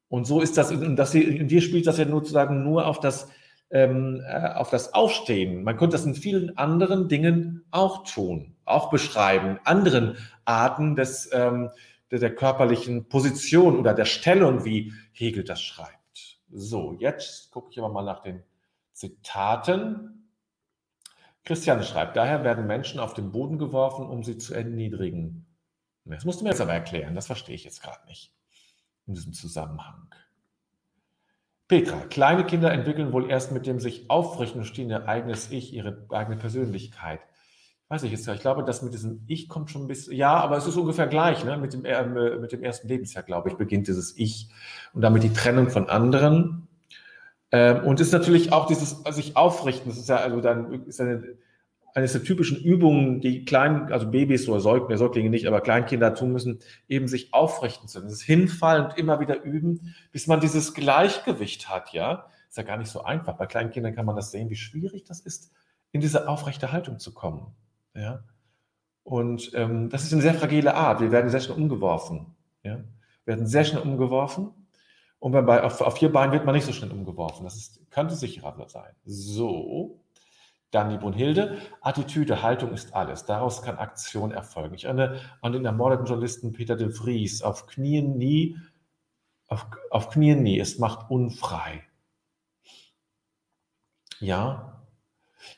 Und 0.08 0.24
so 0.24 0.40
ist 0.40 0.56
das, 0.56 0.70
und 0.70 0.96
das 0.96 1.14
in 1.14 1.48
dir 1.48 1.60
spielt 1.60 1.86
das 1.86 1.98
ja 1.98 2.08
sozusagen 2.08 2.62
nur 2.62 2.86
auf 2.86 3.00
das, 3.00 3.28
ähm, 3.70 4.22
äh, 4.26 4.52
auf 4.54 4.70
das 4.70 4.94
Aufstehen. 4.94 5.64
Man 5.64 5.76
könnte 5.76 5.96
das 5.96 6.06
in 6.06 6.14
vielen 6.14 6.56
anderen 6.56 7.08
Dingen 7.08 7.64
auch 7.72 8.04
tun, 8.04 8.54
auch 8.64 8.88
beschreiben, 8.90 9.58
anderen 9.64 10.16
Arten 10.44 10.94
des, 10.94 11.28
ähm, 11.32 11.70
der, 12.10 12.20
der 12.20 12.34
körperlichen 12.34 13.08
Position 13.08 13.78
oder 13.78 13.94
der 13.94 14.04
Stellung, 14.04 14.64
wie 14.64 14.92
Hegel 15.12 15.42
das 15.42 15.60
schreibt. 15.60 16.38
So, 16.52 16.96
jetzt 17.00 17.50
gucke 17.50 17.70
ich 17.72 17.78
aber 17.78 17.88
mal 17.88 18.04
nach 18.04 18.22
den 18.22 18.44
Zitaten. 18.96 20.30
Christian 21.44 21.82
schreibt, 21.82 22.16
daher 22.16 22.44
werden 22.44 22.66
Menschen 22.66 22.98
auf 22.98 23.12
den 23.12 23.30
Boden 23.30 23.58
geworfen, 23.58 24.06
um 24.06 24.24
sie 24.24 24.38
zu 24.38 24.54
erniedrigen. 24.54 25.46
Das 26.06 26.24
musst 26.24 26.40
du 26.40 26.44
mir 26.44 26.50
jetzt 26.50 26.62
aber 26.62 26.72
erklären, 26.72 27.14
das 27.14 27.26
verstehe 27.26 27.54
ich 27.54 27.64
jetzt 27.64 27.82
gerade 27.82 28.06
nicht 28.06 28.32
in 29.06 29.14
diesem 29.14 29.34
Zusammenhang. 29.34 30.08
Petra, 31.68 31.98
kleine 32.06 32.44
Kinder 32.44 32.72
entwickeln 32.72 33.12
wohl 33.12 33.30
erst 33.30 33.52
mit 33.52 33.66
dem 33.66 33.80
sich 33.80 34.08
aufrichten 34.08 34.64
stehen 34.64 34.88
ihr 34.88 35.06
eigenes 35.06 35.50
Ich, 35.50 35.74
ihre 35.74 36.06
eigene 36.10 36.36
Persönlichkeit. 36.36 37.20
Weiß 37.88 38.02
ich 38.02 38.12
jetzt 38.12 38.26
ich 38.26 38.40
glaube, 38.40 38.64
das 38.64 38.82
mit 38.82 38.94
diesem 38.94 39.24
Ich 39.26 39.48
kommt 39.48 39.70
schon 39.70 39.82
ein 39.82 39.88
bisschen, 39.88 40.14
ja, 40.16 40.34
aber 40.34 40.56
es 40.56 40.66
ist 40.66 40.76
ungefähr 40.76 41.06
gleich, 41.06 41.44
ne? 41.44 41.56
mit, 41.58 41.72
dem, 41.72 41.84
äh, 41.84 42.38
mit 42.38 42.52
dem 42.52 42.62
ersten 42.62 42.88
Lebensjahr, 42.88 43.24
glaube 43.24 43.50
ich, 43.50 43.56
beginnt 43.56 43.88
dieses 43.88 44.16
Ich 44.16 44.48
und 44.92 45.02
damit 45.02 45.22
die 45.22 45.32
Trennung 45.32 45.68
von 45.68 45.88
anderen 45.88 46.65
ähm, 47.52 47.84
und 47.84 48.00
ist 48.00 48.12
natürlich 48.12 48.52
auch 48.52 48.66
dieses 48.66 49.02
sich 49.10 49.36
aufrichten. 49.36 49.88
Das 49.88 49.98
ist 49.98 50.08
ja 50.08 50.16
also 50.16 50.40
dann 50.40 50.84
ist 50.86 51.00
eine, 51.00 51.36
eines 51.94 52.12
der 52.12 52.22
typischen 52.22 52.62
Übungen, 52.62 53.20
die 53.20 53.44
kleinen, 53.44 53.90
also 53.92 54.10
Babys 54.10 54.48
oder 54.48 54.60
Säuglinge, 54.60 54.98
Säuglinge 54.98 55.30
nicht, 55.30 55.46
aber 55.46 55.62
Kleinkinder 55.62 56.14
tun 56.14 56.32
müssen, 56.32 56.58
eben 56.88 57.08
sich 57.08 57.32
aufrichten 57.32 57.88
zu. 57.88 58.02
Das 58.02 58.20
Hinfallen 58.20 58.86
und 58.86 58.98
immer 58.98 59.20
wieder 59.20 59.42
üben, 59.42 59.94
bis 60.12 60.26
man 60.26 60.40
dieses 60.40 60.74
Gleichgewicht 60.74 61.70
hat, 61.70 61.92
ja. 61.92 62.26
Ist 62.48 62.58
ja 62.58 62.64
gar 62.64 62.76
nicht 62.76 62.90
so 62.90 63.02
einfach. 63.02 63.38
Bei 63.38 63.46
kleinen 63.46 63.70
Kindern 63.70 63.94
kann 63.94 64.06
man 64.06 64.16
das 64.16 64.30
sehen, 64.30 64.50
wie 64.50 64.56
schwierig 64.56 65.04
das 65.04 65.20
ist, 65.20 65.52
in 65.92 66.00
diese 66.00 66.28
aufrechte 66.28 66.70
Haltung 66.72 66.98
zu 66.98 67.14
kommen, 67.14 67.54
ja. 67.94 68.24
Und 69.02 69.52
ähm, 69.54 69.88
das 69.88 70.02
ist 70.02 70.12
eine 70.12 70.20
sehr 70.20 70.34
fragile 70.34 70.74
Art. 70.74 71.00
Wir 71.00 71.12
werden 71.12 71.30
sehr 71.30 71.40
schnell 71.40 71.56
umgeworfen, 71.56 72.34
ja. 72.62 72.76
Wir 73.24 73.36
werden 73.36 73.46
sehr 73.46 73.64
schnell 73.64 73.82
umgeworfen 73.82 74.50
und 75.18 75.32
bei, 75.32 75.62
auf, 75.62 75.80
auf 75.80 75.96
vier 75.98 76.12
Beinen 76.12 76.32
wird 76.32 76.44
man 76.44 76.54
nicht 76.54 76.66
so 76.66 76.72
schnell 76.72 76.92
umgeworfen. 76.92 77.44
Das 77.44 77.56
ist, 77.56 77.90
könnte 77.90 78.14
sicherer 78.14 78.54
sein. 78.68 78.94
So, 79.04 80.00
Dann 80.70 80.90
die 80.90 80.98
Brunhilde. 80.98 81.58
Attitüde, 81.80 82.42
Haltung 82.42 82.72
ist 82.72 82.94
alles. 82.94 83.24
Daraus 83.24 83.62
kann 83.62 83.78
Aktion 83.78 84.30
erfolgen. 84.30 84.74
Ich 84.74 84.84
erinnere 84.84 85.20
an 85.40 85.52
den 85.52 85.64
ermordeten 85.64 86.06
Journalisten 86.06 86.52
Peter 86.52 86.76
de 86.76 86.90
Vries. 86.90 87.42
Auf 87.42 87.66
Knien 87.66 88.18
nie, 88.18 88.58
auf, 89.48 89.66
auf 89.90 90.10
Knien 90.10 90.42
nie. 90.42 90.60
Es 90.60 90.78
macht 90.78 91.10
unfrei. 91.10 91.82
Ja. 94.20 94.82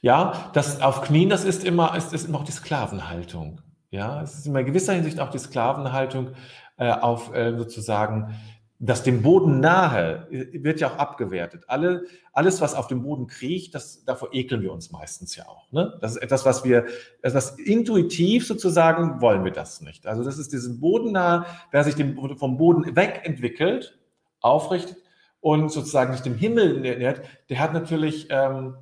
Ja, 0.00 0.50
das 0.52 0.80
auf 0.80 1.02
Knien, 1.02 1.30
das 1.30 1.44
ist 1.44 1.64
immer, 1.64 1.96
ist, 1.96 2.12
ist 2.12 2.28
immer 2.28 2.38
auch 2.38 2.44
die 2.44 2.52
Sklavenhaltung. 2.52 3.60
Ja, 3.90 4.22
es 4.22 4.38
ist 4.38 4.46
in 4.46 4.54
gewisser 4.54 4.92
Hinsicht 4.92 5.18
auch 5.18 5.30
die 5.30 5.38
Sklavenhaltung 5.38 6.34
äh, 6.76 6.92
auf 6.92 7.34
äh, 7.34 7.56
sozusagen 7.56 8.36
das 8.80 9.02
dem 9.02 9.22
Boden 9.22 9.60
nahe 9.60 10.28
äh, 10.30 10.62
wird 10.62 10.80
ja 10.80 10.88
auch 10.88 10.98
abgewertet. 10.98 11.64
Alle, 11.66 12.04
alles, 12.32 12.60
was 12.60 12.74
auf 12.74 12.86
dem 12.86 13.02
Boden 13.02 13.26
kriecht, 13.26 13.74
das, 13.74 14.04
davor 14.04 14.32
ekeln 14.32 14.62
wir 14.62 14.72
uns 14.72 14.92
meistens 14.92 15.34
ja 15.34 15.48
auch. 15.48 15.70
Ne? 15.72 15.98
Das 16.00 16.12
ist 16.12 16.22
etwas, 16.22 16.44
was 16.44 16.64
wir, 16.64 16.86
etwas 17.22 17.58
intuitiv 17.58 18.46
sozusagen 18.46 19.20
wollen 19.20 19.44
wir 19.44 19.52
das 19.52 19.80
nicht. 19.80 20.06
Also 20.06 20.22
das 20.22 20.38
ist 20.38 20.52
diesen 20.52 20.80
Boden 20.80 21.12
nahe, 21.12 21.44
wer 21.72 21.82
sich 21.82 21.96
dem, 21.96 22.36
vom 22.36 22.56
Boden 22.56 22.94
wegentwickelt, 22.94 23.98
aufrichtet 24.40 24.96
und 25.40 25.70
sozusagen 25.70 26.12
sich 26.12 26.22
dem 26.22 26.36
Himmel 26.36 26.80
nähert, 26.80 27.22
der 27.48 27.58
hat 27.58 27.72
natürlich, 27.72 28.28
ähm, 28.30 28.76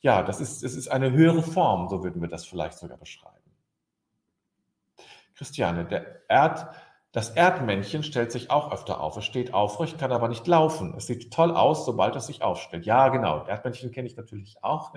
ja, 0.00 0.22
das 0.22 0.40
ist, 0.40 0.62
das 0.62 0.74
ist 0.74 0.88
eine 0.88 1.10
höhere 1.10 1.42
Form, 1.42 1.88
so 1.88 2.04
würden 2.04 2.22
wir 2.22 2.28
das 2.28 2.46
vielleicht 2.46 2.78
sogar 2.78 2.98
beschreiben. 2.98 3.36
Christiane, 5.34 5.86
der 5.86 6.28
Erd, 6.28 6.68
das 7.12 7.30
Erdmännchen 7.30 8.02
stellt 8.02 8.30
sich 8.30 8.50
auch 8.50 8.72
öfter 8.72 9.00
auf. 9.00 9.16
Es 9.16 9.24
steht 9.24 9.52
aufrecht, 9.52 9.98
kann 9.98 10.12
aber 10.12 10.28
nicht 10.28 10.46
laufen. 10.46 10.94
Es 10.96 11.06
sieht 11.06 11.32
toll 11.32 11.50
aus, 11.50 11.84
sobald 11.84 12.14
es 12.14 12.26
sich 12.26 12.42
aufstellt. 12.42 12.86
Ja, 12.86 13.08
genau. 13.08 13.44
Erdmännchen 13.46 13.90
kenne 13.90 14.06
ich 14.06 14.16
natürlich 14.16 14.62
auch. 14.62 14.94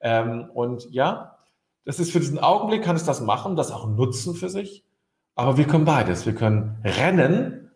Ähm, 0.00 0.50
und 0.52 0.90
ja, 0.90 1.38
das 1.84 1.98
ist 2.00 2.12
für 2.12 2.20
diesen 2.20 2.38
Augenblick, 2.38 2.84
kann 2.84 2.96
es 2.96 3.04
das 3.04 3.22
machen, 3.22 3.56
das 3.56 3.72
auch 3.72 3.86
nutzen 3.86 4.34
für 4.34 4.50
sich. 4.50 4.84
Aber 5.34 5.56
wir 5.56 5.66
können 5.66 5.86
beides. 5.86 6.26
Wir 6.26 6.34
können 6.34 6.82
rennen 6.84 7.70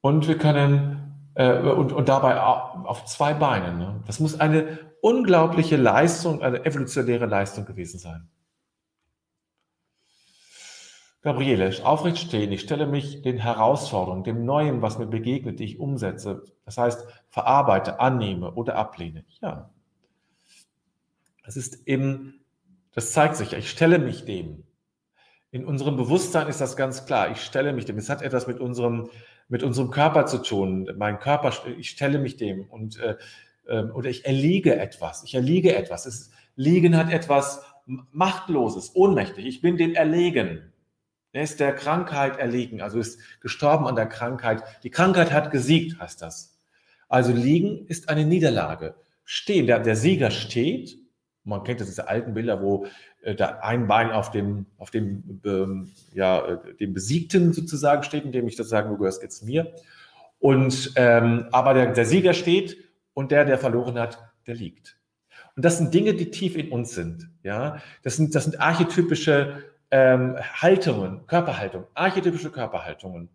und 0.00 0.28
wir 0.28 0.38
können 0.38 1.32
äh, 1.34 1.58
und, 1.58 1.92
und 1.92 2.08
dabei 2.08 2.40
auf 2.40 3.04
zwei 3.06 3.34
Beinen. 3.34 3.78
Ne? 3.78 4.02
Das 4.06 4.20
muss 4.20 4.38
eine 4.38 4.78
unglaubliche 5.02 5.76
Leistung, 5.76 6.42
eine 6.42 6.64
evolutionäre 6.64 7.26
Leistung 7.26 7.64
gewesen 7.64 7.98
sein. 7.98 8.28
Gabriele, 11.22 11.70
aufrecht 11.84 12.18
stehen. 12.18 12.50
Ich 12.50 12.62
stelle 12.62 12.86
mich 12.86 13.20
den 13.22 13.38
Herausforderungen, 13.38 14.24
dem 14.24 14.44
Neuen, 14.44 14.80
was 14.80 14.98
mir 14.98 15.06
begegnet, 15.06 15.60
die 15.60 15.64
ich 15.64 15.78
umsetze. 15.78 16.44
Das 16.64 16.78
heißt, 16.78 17.06
verarbeite, 17.28 18.00
annehme 18.00 18.52
oder 18.54 18.76
ablehne. 18.76 19.24
Ja. 19.42 19.70
Das 21.44 21.56
ist 21.56 21.86
eben, 21.86 22.40
das 22.94 23.12
zeigt 23.12 23.36
sich. 23.36 23.52
Ich 23.52 23.70
stelle 23.70 23.98
mich 23.98 24.24
dem. 24.24 24.64
In 25.50 25.66
unserem 25.66 25.96
Bewusstsein 25.96 26.48
ist 26.48 26.60
das 26.60 26.76
ganz 26.76 27.04
klar. 27.04 27.30
Ich 27.30 27.42
stelle 27.42 27.72
mich 27.72 27.84
dem. 27.84 27.98
Es 27.98 28.08
hat 28.08 28.22
etwas 28.22 28.46
mit 28.46 28.60
unserem, 28.60 29.10
mit 29.48 29.62
unserem 29.62 29.90
Körper 29.90 30.24
zu 30.26 30.38
tun. 30.38 30.90
Mein 30.96 31.18
Körper, 31.18 31.52
ich 31.76 31.90
stelle 31.90 32.18
mich 32.18 32.36
dem 32.36 32.64
und, 32.66 32.98
äh, 32.98 33.16
äh, 33.66 33.82
oder 33.90 34.08
ich 34.08 34.24
erliege 34.24 34.76
etwas. 34.76 35.24
Ich 35.24 35.34
erliege 35.34 35.74
etwas. 35.74 36.06
Es, 36.06 36.30
Liegen 36.56 36.96
hat 36.96 37.10
etwas 37.10 37.62
Machtloses, 37.86 38.94
ohnmächtig. 38.94 39.46
Ich 39.46 39.60
bin 39.60 39.76
dem 39.76 39.94
erlegen. 39.94 40.69
Er 41.32 41.44
ist 41.44 41.60
der 41.60 41.72
Krankheit 41.74 42.38
erlegen, 42.38 42.80
also 42.80 42.98
ist 42.98 43.20
gestorben 43.40 43.86
an 43.86 43.94
der 43.94 44.06
Krankheit. 44.06 44.64
Die 44.82 44.90
Krankheit 44.90 45.32
hat 45.32 45.50
gesiegt, 45.50 46.00
heißt 46.00 46.20
das. 46.22 46.58
Also 47.08 47.32
liegen 47.32 47.86
ist 47.86 48.08
eine 48.08 48.24
Niederlage. 48.24 48.94
Stehen, 49.24 49.66
der, 49.66 49.78
der 49.78 49.96
Sieger 49.96 50.30
steht. 50.30 50.98
Man 51.44 51.62
kennt 51.62 51.80
diese 51.80 52.08
alten 52.08 52.34
Bilder, 52.34 52.62
wo 52.62 52.86
äh, 53.22 53.34
da 53.34 53.60
ein 53.62 53.86
Bein 53.86 54.10
auf 54.10 54.30
dem, 54.30 54.66
auf 54.76 54.90
dem, 54.90 55.40
ähm, 55.44 55.90
ja, 56.12 56.44
äh, 56.46 56.74
dem 56.74 56.94
Besiegten 56.94 57.52
sozusagen 57.52 58.02
steht, 58.02 58.24
indem 58.24 58.48
ich 58.48 58.56
das 58.56 58.68
sagen, 58.68 58.90
du 58.90 58.98
gehörst 58.98 59.22
jetzt 59.22 59.44
mir. 59.44 59.72
Und, 60.40 60.92
ähm, 60.96 61.46
aber 61.52 61.74
der, 61.74 61.92
der 61.92 62.06
Sieger 62.06 62.34
steht 62.34 62.76
und 63.14 63.30
der, 63.30 63.44
der 63.44 63.58
verloren 63.58 63.98
hat, 63.98 64.18
der 64.46 64.54
liegt. 64.54 64.98
Und 65.54 65.64
das 65.64 65.78
sind 65.78 65.92
Dinge, 65.94 66.14
die 66.14 66.30
tief 66.30 66.56
in 66.56 66.70
uns 66.70 66.94
sind. 66.94 67.28
Ja, 67.42 67.82
das 68.02 68.16
sind, 68.16 68.34
das 68.34 68.44
sind 68.44 68.60
archetypische 68.60 69.69
ähm, 69.90 70.36
Haltungen, 70.38 71.26
Körperhaltung, 71.26 71.86
archetypische 71.94 72.50
Körperhaltungen. 72.50 73.28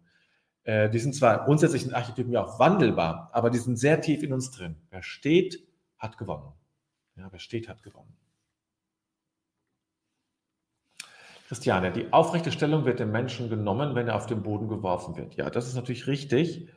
Äh, 0.64 0.90
die 0.90 1.00
sind 1.00 1.14
zwar 1.16 1.44
grundsätzlich 1.46 1.86
in 1.86 1.94
Archetypen 1.94 2.32
ja 2.32 2.44
auch 2.44 2.60
wandelbar, 2.60 3.30
aber 3.34 3.50
die 3.50 3.58
sind 3.58 3.78
sehr 3.78 4.02
tief 4.02 4.24
in 4.24 4.34
uns 4.34 4.52
drin. 4.52 4.76
Wer 4.90 5.04
steht, 5.04 5.66
hat 5.98 6.18
gewonnen. 6.18 6.54
Ja, 7.16 7.28
wer 7.32 7.40
steht, 7.40 7.70
hat 7.70 7.84
gewonnen. 7.84 8.16
Christiane, 11.48 11.92
die 11.92 12.12
aufrechte 12.12 12.52
Stellung 12.52 12.86
wird 12.86 13.00
dem 13.00 13.12
Menschen 13.12 13.50
genommen, 13.50 13.94
wenn 13.94 14.08
er 14.08 14.16
auf 14.16 14.26
den 14.26 14.42
Boden 14.42 14.68
geworfen 14.68 15.16
wird. 15.16 15.36
Ja, 15.36 15.50
das 15.50 15.68
ist 15.68 15.76
natürlich 15.76 16.08
richtig. 16.08 16.70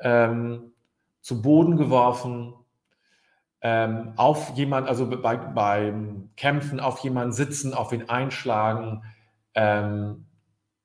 Ähm, 0.00 0.72
zu 1.20 1.40
Boden 1.40 1.76
geworfen, 1.76 2.54
ähm, 3.64 4.12
auf 4.16 4.56
jemand, 4.56 4.88
also 4.88 5.08
bei, 5.08 5.36
beim 5.38 6.28
Kämpfen 6.36 6.80
auf 6.80 6.98
jemanden 6.98 7.32
sitzen, 7.32 7.72
auf 7.72 7.92
ihn 7.92 8.10
einschlagen. 8.10 9.02
Ähm, 9.54 10.26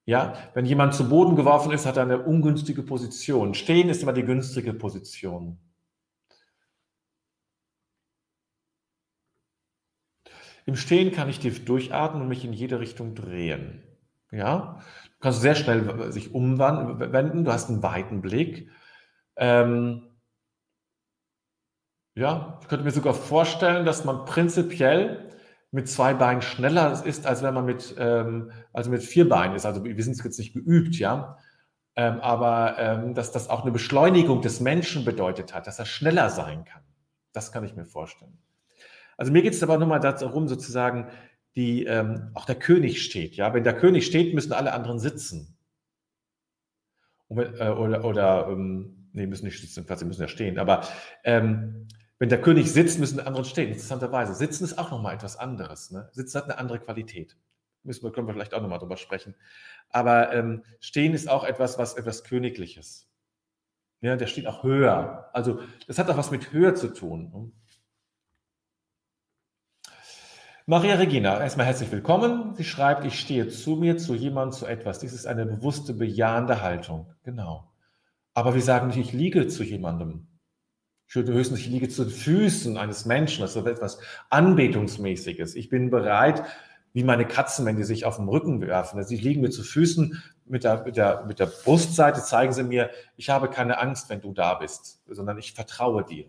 ja, 0.05 0.33
wenn 0.53 0.65
jemand 0.65 0.95
zu 0.95 1.09
Boden 1.09 1.35
geworfen 1.35 1.73
ist, 1.73 1.85
hat 1.85 1.97
er 1.97 2.03
eine 2.03 2.19
ungünstige 2.19 2.81
Position. 2.81 3.53
Stehen 3.53 3.89
ist 3.89 4.01
immer 4.01 4.13
die 4.13 4.23
günstige 4.23 4.73
Position. 4.73 5.59
Im 10.65 10.77
Stehen 10.77 11.11
kann 11.11 11.27
ich 11.29 11.39
tief 11.39 11.65
durchatmen 11.65 12.21
und 12.21 12.29
mich 12.29 12.45
in 12.45 12.53
jede 12.53 12.79
Richtung 12.79 13.13
drehen. 13.13 13.83
Ja, 14.31 14.79
du 15.05 15.19
kannst 15.19 15.41
sehr 15.41 15.55
schnell 15.55 16.13
sich 16.13 16.33
umwenden, 16.33 17.43
du 17.43 17.51
hast 17.51 17.69
einen 17.69 17.83
weiten 17.83 18.21
Blick. 18.21 18.69
Ähm, 19.35 20.08
ja, 22.19 22.59
ich 22.61 22.67
könnte 22.67 22.83
mir 22.83 22.91
sogar 22.91 23.13
vorstellen, 23.13 23.85
dass 23.85 24.03
man 24.03 24.25
prinzipiell 24.25 25.29
mit 25.71 25.87
zwei 25.87 26.13
Beinen 26.13 26.41
schneller 26.41 27.05
ist, 27.05 27.25
als 27.25 27.41
wenn 27.43 27.53
man 27.53 27.65
mit, 27.65 27.95
ähm, 27.97 28.51
also 28.73 28.89
mit 28.89 29.03
vier 29.03 29.29
Beinen 29.29 29.55
ist. 29.55 29.65
Also 29.65 29.83
wir 29.83 30.03
sind 30.03 30.21
jetzt 30.23 30.39
nicht 30.39 30.53
geübt, 30.53 30.95
ja. 30.95 31.37
Ähm, 31.95 32.19
aber 32.19 32.75
ähm, 32.77 33.13
dass 33.13 33.31
das 33.31 33.49
auch 33.49 33.61
eine 33.63 33.71
Beschleunigung 33.71 34.41
des 34.41 34.59
Menschen 34.59 35.05
bedeutet 35.05 35.53
hat, 35.53 35.67
dass 35.67 35.79
er 35.79 35.85
schneller 35.85 36.29
sein 36.29 36.65
kann. 36.65 36.81
Das 37.33 37.51
kann 37.51 37.63
ich 37.63 37.75
mir 37.75 37.85
vorstellen. 37.85 38.37
Also 39.17 39.31
mir 39.31 39.41
geht 39.41 39.53
es 39.53 39.63
aber 39.63 39.77
nur 39.77 39.87
mal 39.87 39.99
darum, 39.99 40.47
sozusagen, 40.47 41.07
die, 41.55 41.85
ähm, 41.85 42.31
auch 42.33 42.45
der 42.45 42.55
König 42.55 43.03
steht. 43.03 43.35
Ja? 43.35 43.53
Wenn 43.53 43.63
der 43.63 43.75
König 43.75 44.05
steht, 44.05 44.33
müssen 44.33 44.53
alle 44.53 44.73
anderen 44.73 44.99
sitzen. 44.99 45.57
Wenn, 47.27 47.53
äh, 47.55 47.69
oder, 47.69 48.03
oder 48.05 48.47
ähm, 48.49 49.09
nee, 49.13 49.27
müssen 49.27 49.45
nicht 49.45 49.59
sitzen, 49.59 49.85
sie 49.97 50.05
müssen 50.05 50.21
ja 50.21 50.27
stehen. 50.27 50.57
Aber 50.57 50.81
ähm, 51.23 51.87
wenn 52.19 52.29
der 52.29 52.41
König 52.41 52.71
sitzt, 52.71 52.99
müssen 52.99 53.17
die 53.17 53.23
anderen 53.23 53.45
stehen. 53.45 53.69
Interessanterweise. 53.69 54.35
Sitzen 54.35 54.65
ist 54.65 54.77
auch 54.77 54.91
nochmal 54.91 55.15
etwas 55.15 55.37
anderes. 55.37 55.89
Ne? 55.89 56.09
Sitzen 56.11 56.37
hat 56.37 56.43
eine 56.43 56.57
andere 56.57 56.79
Qualität. 56.79 57.37
Müssen 57.83 58.03
wir, 58.03 58.11
können 58.11 58.27
wir 58.27 58.33
vielleicht 58.33 58.53
auch 58.53 58.61
nochmal 58.61 58.79
drüber 58.79 58.97
sprechen. 58.97 59.35
Aber 59.89 60.33
ähm, 60.33 60.63
stehen 60.81 61.13
ist 61.13 61.29
auch 61.29 61.45
etwas, 61.45 61.77
was 61.77 61.93
etwas 61.93 62.25
Königliches. 62.25 63.09
Ja, 64.01 64.17
der 64.17 64.27
steht 64.27 64.47
auch 64.47 64.63
höher. 64.63 65.29
Also, 65.33 65.61
das 65.87 65.97
hat 65.97 66.09
auch 66.09 66.17
was 66.17 66.29
mit 66.31 66.51
höher 66.51 66.75
zu 66.75 66.93
tun. 66.93 67.31
Ne? 67.33 67.51
Maria 70.65 70.95
Regina, 70.95 71.41
erstmal 71.41 71.65
herzlich 71.65 71.91
willkommen. 71.91 72.53
Sie 72.55 72.63
schreibt, 72.63 73.03
ich 73.03 73.19
stehe 73.19 73.47
zu 73.47 73.75
mir, 73.75 73.97
zu 73.97 74.13
jemandem, 74.13 74.57
zu 74.57 74.65
etwas. 74.67 74.99
Dies 74.99 75.13
ist 75.13 75.25
eine 75.25 75.45
bewusste, 75.45 75.93
bejahende 75.93 76.61
Haltung. 76.61 77.13
Genau. 77.23 77.71
Aber 78.33 78.53
wir 78.53 78.61
sagen 78.61 78.87
nicht, 78.87 78.97
ich 78.97 79.13
liege 79.13 79.47
zu 79.47 79.63
jemandem. 79.63 80.28
Höchstens, 81.11 81.59
ich 81.59 81.67
liege 81.67 81.89
zu 81.89 82.07
Füßen 82.07 82.77
eines 82.77 83.05
Menschen, 83.05 83.41
das 83.41 83.55
ist 83.55 83.65
etwas 83.65 83.99
Anbetungsmäßiges. 84.29 85.55
Ich 85.55 85.69
bin 85.69 85.89
bereit, 85.89 86.43
wie 86.93 87.03
meine 87.03 87.25
Katzen, 87.25 87.65
wenn 87.65 87.77
die 87.77 87.83
sich 87.83 88.05
auf 88.05 88.17
dem 88.17 88.29
Rücken 88.29 88.61
werfen. 88.61 89.03
Sie 89.03 89.17
liegen 89.17 89.41
mir 89.41 89.49
zu 89.49 89.63
Füßen 89.63 90.21
mit 90.45 90.63
der, 90.63 90.83
mit, 90.83 90.97
der, 90.97 91.25
mit 91.27 91.39
der 91.39 91.47
Brustseite, 91.47 92.21
zeigen 92.21 92.53
sie 92.53 92.63
mir, 92.63 92.91
ich 93.17 93.29
habe 93.29 93.49
keine 93.49 93.79
Angst, 93.79 94.09
wenn 94.09 94.21
du 94.21 94.33
da 94.33 94.55
bist, 94.55 95.01
sondern 95.07 95.37
ich 95.39 95.53
vertraue 95.53 96.03
dir. 96.03 96.25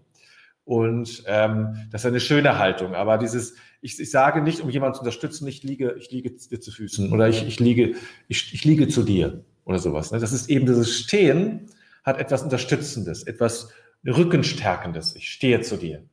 Und 0.64 1.24
ähm, 1.26 1.88
das 1.90 2.02
ist 2.02 2.06
eine 2.06 2.20
schöne 2.20 2.58
Haltung. 2.58 2.94
Aber 2.94 3.18
dieses, 3.18 3.54
ich, 3.80 3.98
ich 3.98 4.10
sage 4.10 4.40
nicht, 4.42 4.60
um 4.60 4.70
jemanden 4.70 4.94
zu 4.94 5.00
unterstützen, 5.00 5.46
ich 5.46 5.62
liege, 5.62 5.94
ich 5.98 6.10
liege 6.10 6.30
dir 6.30 6.60
zu 6.60 6.70
Füßen 6.70 7.12
oder 7.12 7.28
ich, 7.28 7.46
ich, 7.46 7.60
liege, 7.60 7.96
ich, 8.28 8.54
ich 8.54 8.64
liege 8.64 8.88
zu 8.88 9.02
dir 9.02 9.44
oder 9.64 9.78
sowas. 9.78 10.10
Ne? 10.10 10.20
Das 10.20 10.32
ist 10.32 10.48
eben 10.48 10.66
dieses 10.66 10.98
Stehen, 10.98 11.66
hat 12.04 12.18
etwas 12.18 12.42
Unterstützendes, 12.42 13.24
etwas 13.24 13.70
Rückenstärkendes. 14.06 15.14
Ich 15.16 15.30
stehe 15.30 15.60
zu 15.60 15.76
dir. 15.76 16.04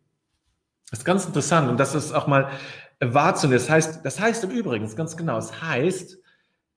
Das 0.89 0.99
ist 0.99 1.05
ganz 1.05 1.25
interessant 1.25 1.69
und 1.69 1.79
das 1.79 1.95
ist 1.95 2.13
auch 2.13 2.27
mal 2.27 2.49
wahrzunehmen. 2.99 3.59
Das 3.59 3.69
heißt, 3.69 4.05
das 4.05 4.19
heißt 4.19 4.43
im 4.43 4.51
Übrigen 4.51 4.93
ganz 4.95 5.17
genau, 5.17 5.37
es 5.37 5.47
das 5.47 5.61
heißt, 5.61 6.17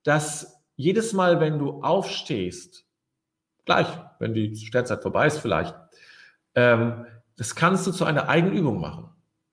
dass 0.03 0.61
jedes 0.77 1.13
Mal, 1.13 1.41
wenn 1.41 1.59
du 1.59 1.83
aufstehst, 1.83 2.87
gleich, 3.65 3.87
wenn 4.19 4.35
die 4.35 4.57
Sternzeit 4.57 5.03
vorbei 5.03 5.27
ist 5.27 5.39
vielleicht, 5.39 5.75
ähm, 6.55 7.07
das 7.37 7.55
kannst 7.55 7.87
du 7.87 7.93
zu 7.93 8.05
einer 8.05 8.29
eigenen 8.29 8.57
Übung 8.57 8.81
machen. 8.81 9.09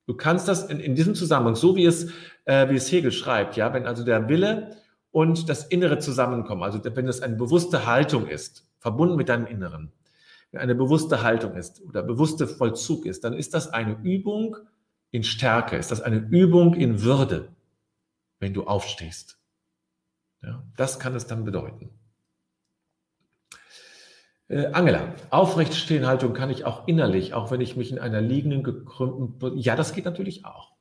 Du 0.06 0.14
kannst 0.14 0.48
das 0.48 0.64
in, 0.64 0.80
in 0.80 0.94
diesem 0.94 1.14
Zusammenhang, 1.14 1.54
so 1.54 1.76
wie 1.76 1.84
es, 1.84 2.10
äh, 2.44 2.68
wie 2.70 2.76
es 2.76 2.90
Hegel 2.90 3.12
schreibt, 3.12 3.56
ja, 3.56 3.72
wenn 3.74 3.86
also 3.86 4.04
der 4.04 4.28
Wille 4.28 4.76
und 5.10 5.48
das 5.48 5.64
Innere 5.64 5.98
zusammenkommen, 5.98 6.62
also 6.62 6.80
wenn 6.82 7.08
es 7.08 7.20
eine 7.20 7.36
bewusste 7.36 7.86
Haltung 7.86 8.26
ist, 8.26 8.66
verbunden 8.78 9.16
mit 9.16 9.28
deinem 9.28 9.46
Inneren, 9.46 9.92
wenn 10.50 10.60
eine 10.60 10.74
bewusste 10.74 11.22
Haltung 11.22 11.54
ist 11.54 11.82
oder 11.82 12.02
bewusster 12.02 12.48
Vollzug 12.48 13.06
ist, 13.06 13.24
dann 13.24 13.34
ist 13.34 13.54
das 13.54 13.68
eine 13.68 13.98
Übung 14.02 14.56
in 15.10 15.24
Stärke, 15.24 15.76
ist 15.76 15.90
das 15.90 16.00
eine 16.00 16.16
Übung 16.16 16.74
in 16.74 17.02
Würde, 17.02 17.48
wenn 18.40 18.54
du 18.54 18.64
aufstehst. 18.64 19.38
Ja, 20.42 20.62
das 20.76 20.98
kann 20.98 21.14
es 21.14 21.26
dann 21.26 21.44
bedeuten. 21.44 21.90
Äh, 24.48 24.66
Angela, 24.72 25.14
Aufrechtstehenhaltung 25.30 26.32
kann 26.32 26.50
ich 26.50 26.64
auch 26.64 26.86
innerlich, 26.88 27.34
auch 27.34 27.50
wenn 27.50 27.60
ich 27.60 27.76
mich 27.76 27.90
in 27.90 27.98
einer 27.98 28.20
liegenden, 28.20 28.62
gekrümmten, 28.62 29.58
ja, 29.58 29.76
das 29.76 29.92
geht 29.92 30.04
natürlich 30.04 30.44
auch. 30.44 30.72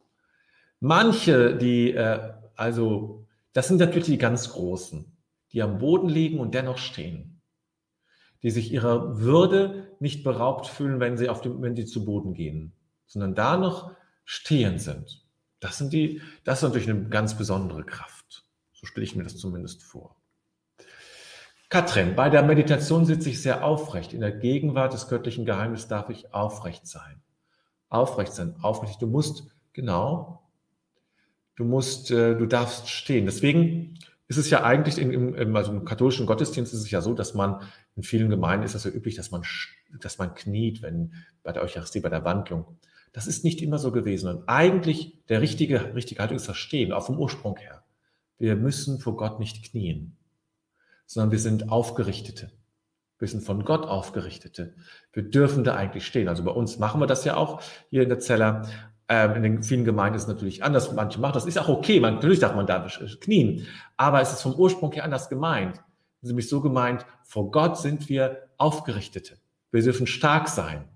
Manche, 0.79 1.55
die, 1.57 1.93
äh, 1.93 2.33
also, 2.55 3.25
das 3.53 3.67
sind 3.67 3.79
natürlich 3.79 4.05
die 4.05 4.17
ganz 4.17 4.51
Großen, 4.51 5.17
die 5.51 5.61
am 5.61 5.79
Boden 5.79 6.07
liegen 6.07 6.39
und 6.39 6.53
dennoch 6.53 6.77
stehen. 6.77 7.36
Die 8.43 8.51
sich 8.51 8.71
ihrer 8.71 9.19
Würde 9.19 9.95
nicht 9.99 10.23
beraubt 10.23 10.67
fühlen, 10.67 10.99
wenn 10.99 11.17
sie, 11.17 11.29
auf 11.29 11.41
dem, 11.41 11.61
wenn 11.61 11.75
sie 11.75 11.85
zu 11.85 12.05
Boden 12.05 12.33
gehen, 12.33 12.71
sondern 13.05 13.35
da 13.35 13.57
noch 13.57 13.91
stehen 14.25 14.79
sind. 14.79 15.25
Das 15.59 15.77
sind 15.77 15.91
die, 15.93 16.21
das 16.43 16.59
ist 16.59 16.63
natürlich 16.63 16.89
eine 16.89 17.09
ganz 17.09 17.37
besondere 17.37 17.83
Kraft. 17.83 18.45
So 18.73 18.85
stelle 18.85 19.05
ich 19.05 19.15
mir 19.15 19.23
das 19.23 19.37
zumindest 19.37 19.83
vor. 19.83 20.15
Katrin, 21.69 22.15
bei 22.15 22.29
der 22.29 22.43
Meditation 22.43 23.05
sitze 23.05 23.29
ich 23.29 23.41
sehr 23.41 23.65
aufrecht. 23.65 24.13
In 24.13 24.21
der 24.21 24.31
Gegenwart 24.31 24.93
des 24.93 25.09
göttlichen 25.09 25.45
Geheimnisses 25.45 25.87
darf 25.87 26.09
ich 26.09 26.33
aufrecht 26.33 26.87
sein. 26.87 27.21
Aufrecht 27.89 28.33
sein, 28.33 28.55
aufrecht. 28.61 29.01
Du 29.01 29.07
musst, 29.07 29.47
genau, 29.73 30.43
du 31.55 31.65
musst, 31.65 32.11
äh, 32.11 32.35
du 32.35 32.45
darfst 32.45 32.89
stehen. 32.89 33.25
Deswegen 33.25 33.99
ist 34.29 34.37
es 34.37 34.49
ja 34.49 34.63
eigentlich 34.63 34.97
im, 34.97 35.35
im, 35.35 35.55
also 35.55 35.71
im 35.71 35.83
katholischen 35.83 36.25
Gottesdienst 36.25 36.73
ist 36.73 36.81
es 36.81 36.91
ja 36.91 37.01
so, 37.01 37.13
dass 37.13 37.33
man 37.33 37.61
in 37.97 38.03
vielen 38.03 38.29
Gemeinden 38.29 38.65
ist 38.65 38.75
es 38.75 38.85
ja 38.85 38.91
üblich, 38.91 39.15
dass 39.15 39.31
man, 39.31 39.43
dass 39.99 40.17
man 40.17 40.33
kniet, 40.33 40.81
wenn 40.81 41.13
bei 41.43 41.51
der 41.51 41.63
Eucharistie, 41.63 41.99
bei 41.99 42.09
der 42.09 42.23
Wandlung. 42.23 42.77
Das 43.11 43.27
ist 43.27 43.43
nicht 43.43 43.61
immer 43.61 43.79
so 43.79 43.91
gewesen. 43.91 44.29
Und 44.29 44.47
eigentlich 44.47 45.25
der 45.27 45.41
richtige, 45.41 45.93
richtige 45.95 46.21
Haltung 46.21 46.37
ist 46.37 46.47
das 46.47 46.57
Stehen, 46.57 46.93
auch 46.93 47.05
vom 47.05 47.19
Ursprung 47.19 47.57
her. 47.57 47.83
Wir 48.37 48.55
müssen 48.55 48.99
vor 48.99 49.17
Gott 49.17 49.39
nicht 49.39 49.63
knien 49.63 50.17
sondern 51.07 51.31
wir 51.31 51.39
sind 51.39 51.71
Aufgerichtete. 51.71 52.51
Wir 53.17 53.27
sind 53.27 53.41
von 53.41 53.65
Gott 53.65 53.87
Aufgerichtete. 53.87 54.75
Wir 55.11 55.23
dürfen 55.23 55.63
da 55.63 55.75
eigentlich 55.75 56.05
stehen. 56.05 56.27
Also 56.27 56.43
bei 56.43 56.51
uns 56.51 56.77
machen 56.77 57.01
wir 57.01 57.07
das 57.07 57.25
ja 57.25 57.35
auch 57.35 57.61
hier 57.89 58.03
in 58.03 58.09
der 58.09 58.19
Zeller. 58.19 58.67
Ähm, 59.09 59.35
in 59.37 59.43
den 59.43 59.63
vielen 59.63 59.85
Gemeinden 59.85 60.17
ist 60.17 60.23
es 60.23 60.27
natürlich 60.27 60.63
anders. 60.63 60.91
Manche 60.91 61.19
machen 61.19 61.33
das. 61.33 61.45
Ist 61.45 61.57
auch 61.57 61.69
okay. 61.69 61.99
Man, 61.99 62.15
natürlich 62.15 62.39
darf 62.39 62.53
man 62.53 62.67
da 62.67 62.85
knien. 63.21 63.65
Aber 63.95 64.21
es 64.21 64.33
ist 64.33 64.43
vom 64.43 64.53
Ursprung 64.53 64.91
her 64.91 65.05
anders 65.05 65.29
gemeint. 65.29 65.81
Nämlich 66.21 66.49
so 66.49 66.61
gemeint, 66.61 67.05
vor 67.23 67.51
Gott 67.51 67.77
sind 67.77 68.09
wir 68.09 68.49
Aufgerichtete. 68.57 69.37
Wir 69.71 69.83
dürfen 69.83 70.07
stark 70.07 70.47
sein. 70.47 70.87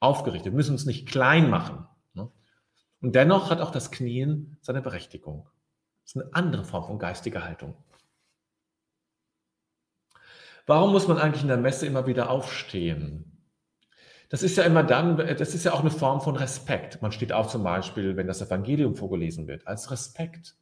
Aufgerichtet. 0.00 0.52
Wir 0.52 0.56
müssen 0.56 0.72
uns 0.72 0.86
nicht 0.86 1.08
klein 1.08 1.50
machen. 1.50 1.86
Ne? 2.14 2.30
Und 3.00 3.14
dennoch 3.14 3.50
hat 3.50 3.60
auch 3.60 3.70
das 3.70 3.90
Knien 3.90 4.58
seine 4.60 4.82
Berechtigung. 4.82 5.48
Das 6.04 6.14
ist 6.14 6.22
eine 6.22 6.34
andere 6.34 6.64
Form 6.64 6.84
von 6.84 6.98
geistiger 6.98 7.44
Haltung. 7.44 7.74
Warum 10.66 10.92
muss 10.92 11.08
man 11.08 11.18
eigentlich 11.18 11.42
in 11.42 11.48
der 11.48 11.56
Messe 11.56 11.86
immer 11.86 12.06
wieder 12.06 12.30
aufstehen? 12.30 13.30
Das 14.28 14.44
ist 14.44 14.56
ja 14.56 14.62
immer 14.62 14.84
dann, 14.84 15.16
das 15.16 15.54
ist 15.54 15.64
ja 15.64 15.72
auch 15.72 15.80
eine 15.80 15.90
Form 15.90 16.20
von 16.20 16.36
Respekt. 16.36 17.02
Man 17.02 17.10
steht 17.10 17.32
auf 17.32 17.48
zum 17.48 17.64
Beispiel, 17.64 18.16
wenn 18.16 18.28
das 18.28 18.40
Evangelium 18.40 18.94
vorgelesen 18.94 19.48
wird, 19.48 19.66
als 19.66 19.90
Respekt. 19.90 20.56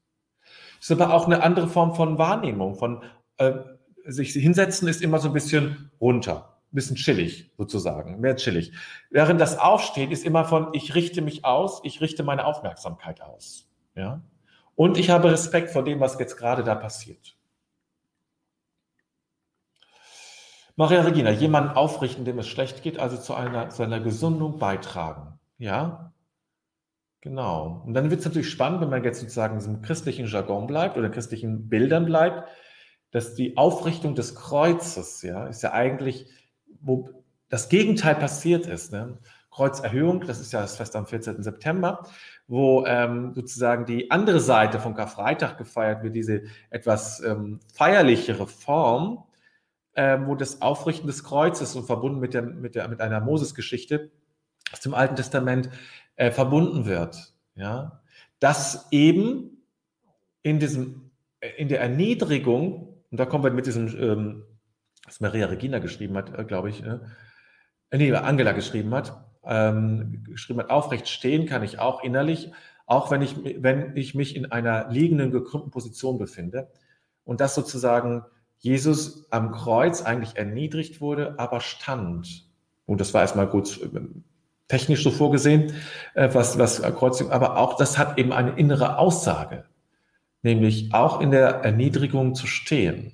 Das 0.79 0.91
ist 0.91 0.93
aber 0.93 1.13
auch 1.13 1.27
eine 1.27 1.43
andere 1.43 1.69
Form 1.69 1.95
von 1.95 2.17
Wahrnehmung, 2.17 2.77
von 2.77 3.05
äh, 3.37 3.53
sich 4.09 4.33
hinsetzen 4.33 4.89
ist 4.89 5.03
immer 5.03 5.19
so 5.19 5.29
ein 5.29 5.35
bisschen 5.35 5.91
runter, 6.01 6.59
ein 6.73 6.75
bisschen 6.75 6.97
chillig 6.97 7.51
sozusagen, 7.59 8.21
mehr 8.21 8.37
chillig. 8.37 8.73
Während 9.11 9.41
das 9.41 9.59
Aufstehen 9.59 10.11
ist 10.11 10.25
immer 10.25 10.45
von, 10.45 10.69
ich 10.73 10.95
richte 10.95 11.21
mich 11.21 11.45
aus, 11.45 11.81
ich 11.85 12.01
richte 12.01 12.23
meine 12.23 12.47
Aufmerksamkeit 12.47 13.21
aus. 13.21 13.69
Ja? 13.95 14.23
Und 14.75 14.97
ich 14.97 15.11
habe 15.11 15.31
Respekt 15.31 15.71
vor 15.71 15.85
dem, 15.85 16.01
was 16.01 16.19
jetzt 16.19 16.37
gerade 16.37 16.65
da 16.65 16.75
passiert. 16.75 17.37
Maria 20.77 21.03
Regina, 21.03 21.31
jemanden 21.31 21.71
aufrichten, 21.71 22.25
dem 22.25 22.39
es 22.39 22.47
schlecht 22.47 22.83
geht, 22.83 23.01
also 23.01 23.17
zu 23.17 23.35
einer, 23.35 23.69
zu 23.69 23.83
einer 23.83 23.99
Gesundung 23.99 24.61
beitragen. 24.61 25.41
Ja, 25.59 26.13
genau. 27.21 27.83
Und 27.85 27.95
dann 27.95 28.11
wird 28.11 28.21
es 28.21 28.27
natürlich 28.27 28.49
spannend, 28.49 28.81
wenn 28.81 28.89
man 28.89 29.03
jetzt 29.03 29.19
sozusagen 29.21 29.55
in 29.55 29.59
diesem 29.59 29.83
christlichen 29.83 30.27
Jargon 30.29 30.69
bleibt 30.69 30.97
oder 30.97 31.11
christlichen 31.11 31.69
Bildern 31.69 32.05
bleibt, 32.05 32.49
dass 33.11 33.35
die 33.35 33.57
Aufrichtung 33.57 34.15
des 34.15 34.35
Kreuzes, 34.35 35.23
ja, 35.23 35.47
ist 35.47 35.63
ja 35.63 35.73
eigentlich, 35.73 36.27
wo 36.81 37.11
das 37.49 37.69
Gegenteil 37.69 38.15
passiert 38.15 38.67
ist. 38.67 38.93
Ne? 38.93 39.19
Kreuzerhöhung, 39.51 40.21
das 40.21 40.41
ist 40.41 40.53
ja 40.53 40.61
das 40.61 40.77
Fest 40.77 40.95
am 40.95 41.07
14. 41.07 41.43
September, 41.43 42.07
wo 42.47 42.85
ähm, 42.87 43.33
sozusagen 43.35 43.87
die 43.87 44.11
andere 44.11 44.41
Seite 44.41 44.79
von 44.79 44.95
Karfreitag 44.95 45.59
gefeiert 45.59 46.03
wird, 46.03 46.15
diese 46.15 46.43
etwas 46.71 47.21
ähm, 47.25 47.61
feierlichere 47.75 48.47
Form, 48.47 49.25
äh, 49.95 50.19
wo 50.25 50.35
das 50.35 50.63
Aufrichten 50.63 51.07
des 51.07 51.25
Kreuzes 51.25 51.75
und 51.75 51.87
verbunden 51.87 52.21
mit, 52.21 52.35
der, 52.35 52.43
mit, 52.43 52.75
der, 52.75 52.87
mit 52.89 53.01
einer 53.01 53.21
Moses-Geschichte 53.21 54.13
aus 54.73 54.81
dem 54.81 54.95
Alten 54.95 55.17
Testament 55.17 55.71
äh, 56.17 56.31
verbunden 56.31 56.87
wird. 56.87 57.35
Ja? 57.57 58.01
Dass 58.39 58.87
eben 58.93 59.65
in, 60.43 60.61
diesem, 60.61 61.11
äh, 61.41 61.49
in 61.57 61.69
der 61.69 61.81
Erniedrigung, 61.81 62.88
und 63.11 63.19
da 63.19 63.27
kommen 63.27 63.45
wir 63.45 63.51
mit 63.51 63.67
diesem, 63.67 63.89
ähm, 63.99 64.45
was 65.05 65.21
Maria 65.21 65.47
Regina 65.47 65.79
geschrieben 65.79 66.17
hat, 66.17 66.39
äh, 66.39 66.45
glaube 66.45 66.71
ich, 66.71 66.83
äh, 66.85 66.99
nee, 67.93 68.13
Angela 68.13 68.53
geschrieben 68.53 68.95
hat, 68.95 69.25
ähm, 69.45 70.25
geschrieben 70.25 70.61
hat, 70.61 70.71
aufrecht 70.71 71.09
stehen 71.09 71.47
kann 71.47 71.63
ich 71.63 71.79
auch 71.79 72.03
innerlich, 72.03 72.53
auch 72.87 73.11
wenn 73.11 73.23
ich, 73.23 73.37
wenn 73.63 73.97
ich 73.97 74.15
mich 74.15 74.37
in 74.37 74.51
einer 74.51 74.89
liegenden, 74.91 75.31
gekrümmten 75.31 75.71
Position 75.71 76.19
befinde. 76.19 76.71
Und 77.25 77.41
das 77.41 77.55
sozusagen 77.55 78.25
Jesus 78.59 79.31
am 79.31 79.53
Kreuz 79.53 80.03
eigentlich 80.03 80.37
erniedrigt 80.37 81.01
wurde, 81.01 81.39
aber 81.39 81.61
stand. 81.61 82.47
Und 82.87 83.01
das 83.01 83.15
war 83.15 83.21
erstmal 83.21 83.47
gut 83.47 83.81
äh, 83.83 84.01
technisch 84.69 85.03
so 85.03 85.11
vorgesehen, 85.11 85.75
äh, 86.15 86.29
was, 86.33 86.59
was 86.59 86.83
Kreuzigung, 86.83 87.33
aber 87.33 87.57
auch 87.57 87.77
das 87.77 87.99
hat 87.99 88.19
eben 88.19 88.33
eine 88.33 88.53
innere 88.53 88.99
Aussage, 88.99 89.65
nämlich 90.49 90.95
auch 90.95 91.21
in 91.21 91.31
der 91.31 91.63
Erniedrigung 91.63 92.35
zu 92.35 92.47
stehen. 92.47 93.13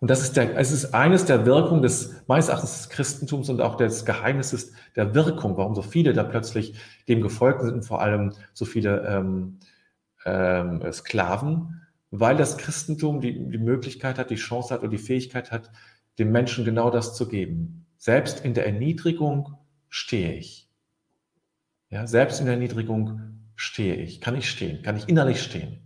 Und 0.00 0.10
das 0.10 0.20
ist 0.20 0.36
der, 0.36 0.56
es 0.56 0.70
ist 0.70 0.94
eines 0.94 1.24
der 1.24 1.46
Wirkungen 1.46 1.82
des, 1.82 2.22
meines 2.28 2.48
Erachtens 2.48 2.76
des 2.76 2.88
Christentums 2.90 3.48
und 3.48 3.60
auch 3.60 3.76
des 3.76 4.04
Geheimnisses 4.04 4.72
der 4.94 5.14
Wirkung, 5.14 5.56
warum 5.56 5.74
so 5.74 5.82
viele 5.82 6.12
da 6.12 6.22
plötzlich 6.22 6.74
dem 7.08 7.20
gefolgt 7.20 7.62
sind 7.62 7.74
und 7.74 7.82
vor 7.82 8.00
allem 8.00 8.32
so 8.52 8.64
viele 8.64 9.04
ähm, 9.08 9.58
ähm, 10.24 10.92
Sklaven, 10.92 11.82
weil 12.10 12.36
das 12.36 12.58
Christentum 12.58 13.20
die, 13.20 13.32
die 13.32 13.58
Möglichkeit 13.58 14.18
hat, 14.18 14.30
die 14.30 14.36
Chance 14.36 14.74
hat 14.74 14.82
und 14.82 14.90
die 14.90 14.98
Fähigkeit 14.98 15.50
hat, 15.50 15.70
dem 16.18 16.30
Menschen 16.30 16.64
genau 16.64 16.90
das 16.90 17.14
zu 17.14 17.26
geben. 17.26 17.86
Selbst 17.96 18.44
in 18.44 18.54
der 18.54 18.66
Erniedrigung 18.66 19.54
stehe 19.88 20.34
ich. 20.34 20.68
Ja, 21.90 22.06
selbst 22.06 22.38
in 22.38 22.46
der 22.46 22.54
Erniedrigung 22.54 23.37
stehe 23.58 23.96
ich. 23.96 24.20
Kann 24.20 24.36
ich 24.36 24.48
stehen? 24.48 24.82
Kann 24.82 24.96
ich 24.96 25.08
innerlich 25.08 25.42
stehen? 25.42 25.80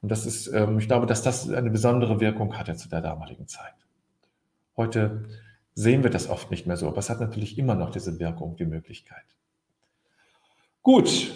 Und 0.00 0.10
das 0.10 0.26
ist, 0.26 0.48
ähm, 0.48 0.78
ich 0.78 0.88
glaube, 0.88 1.06
dass 1.06 1.22
das 1.22 1.48
eine 1.48 1.70
besondere 1.70 2.18
Wirkung 2.18 2.58
hatte 2.58 2.74
zu 2.74 2.88
der 2.88 3.02
damaligen 3.02 3.46
Zeit. 3.46 3.74
Heute 4.76 5.24
sehen 5.74 6.02
wir 6.02 6.10
das 6.10 6.28
oft 6.28 6.50
nicht 6.50 6.66
mehr 6.66 6.78
so, 6.78 6.88
aber 6.88 6.96
es 6.96 7.10
hat 7.10 7.20
natürlich 7.20 7.58
immer 7.58 7.74
noch 7.74 7.90
diese 7.90 8.18
Wirkung, 8.18 8.56
die 8.56 8.64
Möglichkeit. 8.64 9.24
Gut, 10.82 11.30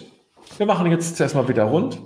wir 0.57 0.65
machen 0.65 0.89
jetzt 0.89 1.15
zuerst 1.15 1.35
mal 1.35 1.47
wieder 1.47 1.65
rund. 1.65 1.99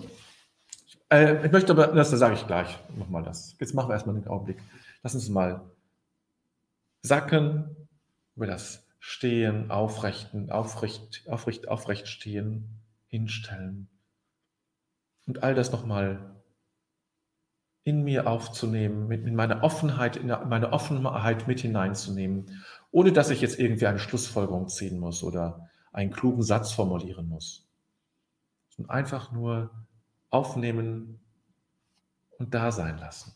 Äh, 1.09 1.45
ich 1.45 1.51
möchte 1.53 1.71
aber, 1.71 1.87
das 1.87 2.11
sage 2.11 2.35
ich 2.35 2.45
gleich 2.45 2.77
nochmal 2.97 3.23
das. 3.23 3.55
Jetzt 3.59 3.73
machen 3.73 3.89
wir 3.89 3.93
erstmal 3.93 4.15
einen 4.15 4.27
Augenblick. 4.27 4.61
Lass 5.03 5.15
uns 5.15 5.29
mal 5.29 5.61
sacken 7.01 7.75
über 8.35 8.45
das 8.45 8.85
Stehen, 8.99 9.71
Aufrechten, 9.71 10.51
aufrecht, 10.51 11.23
aufrecht, 11.27 11.69
aufrecht 11.69 12.07
stehen, 12.07 12.80
hinstellen 13.11 13.89
und 15.27 15.43
all 15.43 15.53
das 15.53 15.71
nochmal 15.71 16.41
in 17.83 18.03
mir 18.03 18.27
aufzunehmen, 18.27 19.07
mit, 19.07 19.25
in 19.25 19.35
meine 19.35 19.63
Offenheit, 19.63 20.15
in 20.15 20.27
meine 20.27 20.71
Offenheit 20.71 21.47
mit 21.47 21.59
hineinzunehmen, 21.59 22.63
ohne 22.91 23.11
dass 23.11 23.29
ich 23.29 23.41
jetzt 23.41 23.59
irgendwie 23.59 23.87
eine 23.87 23.99
Schlussfolgerung 23.99 24.67
ziehen 24.69 24.99
muss 24.99 25.23
oder 25.23 25.69
einen 25.91 26.11
klugen 26.11 26.43
Satz 26.43 26.71
formulieren 26.71 27.27
muss. 27.27 27.67
Und 28.77 28.89
einfach 28.89 29.31
nur 29.31 29.71
aufnehmen 30.29 31.19
und 32.37 32.53
da 32.53 32.71
sein 32.71 32.97
lassen. 32.97 33.35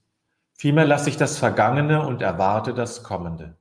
Vielmehr 0.61 0.85
lasse 0.85 1.09
ich 1.09 1.17
das 1.17 1.39
Vergangene 1.39 2.05
und 2.05 2.21
erwarte 2.21 2.75
das 2.75 3.01
Kommende. 3.01 3.57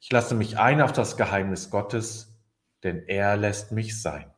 Ich 0.00 0.12
lasse 0.12 0.36
mich 0.36 0.60
ein 0.60 0.80
auf 0.80 0.92
das 0.92 1.16
Geheimnis 1.16 1.70
Gottes, 1.70 2.40
denn 2.84 3.02
er 3.08 3.36
lässt 3.36 3.72
mich 3.72 4.00
sein. 4.00 4.29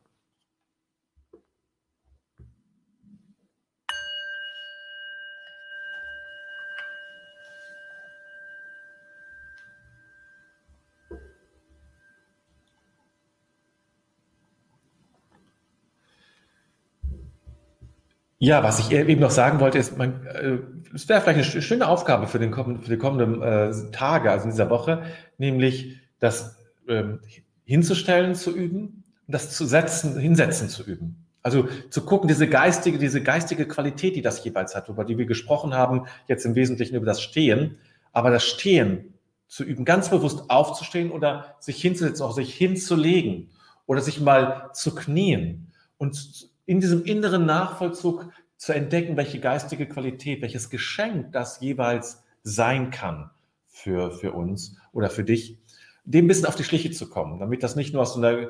Ja, 18.43 18.61
was 18.61 18.79
ich 18.79 18.91
eben 18.91 19.21
noch 19.21 19.31
sagen 19.31 19.59
wollte, 19.61 19.77
ist, 19.77 19.97
man, 19.97 20.25
äh, 20.25 20.57
es 20.93 21.07
wäre 21.07 21.21
vielleicht 21.21 21.53
eine 21.53 21.61
schöne 21.61 21.87
Aufgabe 21.87 22.27
für, 22.27 22.39
den, 22.39 22.53
für 22.53 22.89
die 22.89 22.97
kommenden 22.97 23.41
äh, 23.41 23.71
Tage, 23.91 24.31
also 24.31 24.45
in 24.45 24.51
dieser 24.51 24.69
Woche, 24.69 25.03
nämlich 25.37 25.97
das 26.19 26.57
ähm, 26.87 27.21
hinzustellen 27.63 28.35
zu 28.35 28.53
üben 28.53 29.03
das 29.27 29.55
zu 29.55 29.65
setzen, 29.65 30.19
hinsetzen 30.19 30.69
zu 30.69 30.83
üben. 30.83 31.25
Also 31.41 31.67
zu 31.89 32.05
gucken, 32.05 32.27
diese 32.27 32.47
geistige, 32.47 32.97
diese 32.97 33.21
geistige 33.21 33.67
Qualität, 33.67 34.15
die 34.15 34.21
das 34.21 34.43
jeweils 34.43 34.75
hat, 34.75 34.89
über 34.89 35.03
die 35.03 35.17
wir 35.17 35.25
gesprochen 35.25 35.73
haben, 35.73 36.05
jetzt 36.27 36.45
im 36.45 36.55
Wesentlichen 36.55 36.95
über 36.95 37.05
das 37.05 37.21
Stehen, 37.21 37.77
aber 38.11 38.29
das 38.29 38.43
Stehen 38.43 39.13
zu 39.47 39.63
üben, 39.63 39.85
ganz 39.85 40.09
bewusst 40.09 40.49
aufzustehen 40.49 41.11
oder 41.11 41.55
sich 41.59 41.81
hinzusetzen, 41.81 42.25
auch 42.25 42.33
sich 42.33 42.53
hinzulegen 42.53 43.49
oder 43.85 44.01
sich 44.01 44.21
mal 44.21 44.69
zu 44.73 44.95
knien 44.95 45.71
und 45.97 46.49
in 46.65 46.79
diesem 46.79 47.03
inneren 47.03 47.45
Nachvollzug 47.45 48.31
zu 48.57 48.73
entdecken, 48.73 49.17
welche 49.17 49.39
geistige 49.39 49.87
Qualität, 49.87 50.41
welches 50.41 50.69
Geschenk 50.69 51.31
das 51.33 51.59
jeweils 51.59 52.23
sein 52.43 52.91
kann 52.91 53.29
für, 53.67 54.11
für 54.11 54.31
uns 54.31 54.77
oder 54.91 55.09
für 55.09 55.23
dich, 55.23 55.57
dem 56.05 56.25
ein 56.25 56.27
bisschen 56.27 56.45
auf 56.45 56.55
die 56.55 56.63
Schliche 56.63 56.91
zu 56.91 57.09
kommen, 57.09 57.39
damit 57.39 57.63
das 57.63 57.75
nicht 57.75 57.93
nur 57.93 58.01
aus 58.01 58.13
so 58.13 58.19
einer, 58.21 58.49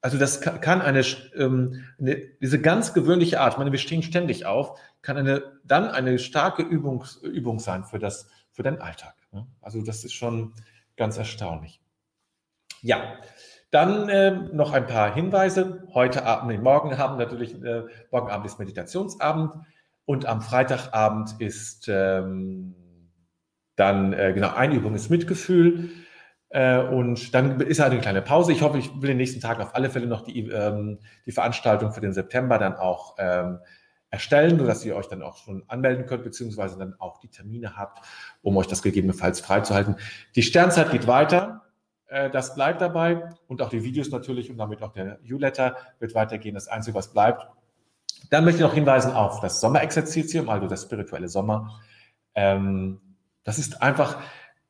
also 0.00 0.18
das 0.18 0.40
kann 0.40 0.82
eine, 0.82 1.02
ähm, 1.34 1.84
eine 1.98 2.16
diese 2.40 2.60
ganz 2.60 2.94
gewöhnliche 2.94 3.40
Art, 3.40 3.54
ich 3.54 3.58
meine, 3.58 3.72
wir 3.72 3.78
stehen 3.78 4.02
ständig 4.02 4.46
auf, 4.46 4.78
kann 5.02 5.16
eine, 5.16 5.42
dann 5.64 5.88
eine 5.88 6.18
starke 6.18 6.62
Übung, 6.62 7.04
Übung 7.22 7.58
sein 7.58 7.84
für 7.84 7.98
das, 7.98 8.28
für 8.52 8.62
deinen 8.62 8.80
Alltag. 8.80 9.14
Ne? 9.32 9.46
Also 9.60 9.82
das 9.82 10.04
ist 10.04 10.12
schon 10.12 10.54
ganz 10.96 11.18
erstaunlich. 11.18 11.80
Ja, 12.82 13.18
dann 13.74 14.08
äh, 14.08 14.30
noch 14.52 14.72
ein 14.72 14.86
paar 14.86 15.12
Hinweise. 15.12 15.82
Heute 15.92 16.24
Abend, 16.24 16.48
nee, 16.48 16.58
morgen 16.58 16.94
Abend 16.94 17.18
natürlich, 17.18 17.60
äh, 17.64 17.82
morgen 18.12 18.30
Abend 18.30 18.46
ist 18.46 18.60
Meditationsabend 18.60 19.52
und 20.04 20.26
am 20.26 20.42
Freitagabend 20.42 21.34
ist 21.40 21.88
ähm, 21.88 22.76
dann, 23.74 24.12
äh, 24.12 24.32
genau, 24.32 24.54
Einübung 24.54 24.94
ist 24.94 25.10
Mitgefühl. 25.10 25.90
Äh, 26.50 26.78
und 26.78 27.34
dann 27.34 27.60
ist 27.62 27.80
halt 27.80 27.90
eine 27.90 28.00
kleine 28.00 28.22
Pause. 28.22 28.52
Ich 28.52 28.62
hoffe, 28.62 28.78
ich 28.78 28.92
will 28.94 29.08
den 29.08 29.16
nächsten 29.16 29.40
Tag 29.40 29.58
auf 29.58 29.74
alle 29.74 29.90
Fälle 29.90 30.06
noch 30.06 30.20
die, 30.20 30.48
ähm, 30.50 31.00
die 31.26 31.32
Veranstaltung 31.32 31.90
für 31.90 32.00
den 32.00 32.12
September 32.12 32.58
dann 32.58 32.76
auch 32.76 33.16
ähm, 33.18 33.58
erstellen, 34.08 34.56
sodass 34.56 34.84
ihr 34.84 34.94
euch 34.94 35.08
dann 35.08 35.20
auch 35.20 35.36
schon 35.36 35.64
anmelden 35.66 36.06
könnt, 36.06 36.22
beziehungsweise 36.22 36.78
dann 36.78 36.94
auch 37.00 37.18
die 37.18 37.28
Termine 37.28 37.76
habt, 37.76 38.06
um 38.40 38.56
euch 38.56 38.68
das 38.68 38.82
gegebenenfalls 38.82 39.40
freizuhalten. 39.40 39.96
Die 40.36 40.44
Sternzeit 40.44 40.92
geht 40.92 41.08
weiter. 41.08 41.63
Äh, 42.14 42.30
das 42.30 42.54
bleibt 42.54 42.80
dabei 42.80 43.28
und 43.48 43.60
auch 43.60 43.70
die 43.70 43.82
Videos 43.82 44.10
natürlich 44.10 44.48
und 44.48 44.56
damit 44.56 44.82
auch 44.82 44.92
der 44.92 45.18
Newsletter 45.24 45.76
wird 45.98 46.14
weitergehen. 46.14 46.54
Das 46.54 46.68
Einzige, 46.68 46.96
was 46.96 47.12
bleibt. 47.12 47.44
Dann 48.30 48.44
möchte 48.44 48.60
ich 48.60 48.66
noch 48.66 48.74
hinweisen 48.74 49.12
auf 49.12 49.40
das 49.40 49.60
Sommerexerzitium, 49.60 50.48
also 50.48 50.68
das 50.68 50.84
spirituelle 50.84 51.28
Sommer. 51.28 51.80
Ähm, 52.36 53.00
das 53.42 53.58
ist 53.58 53.82
einfach 53.82 54.20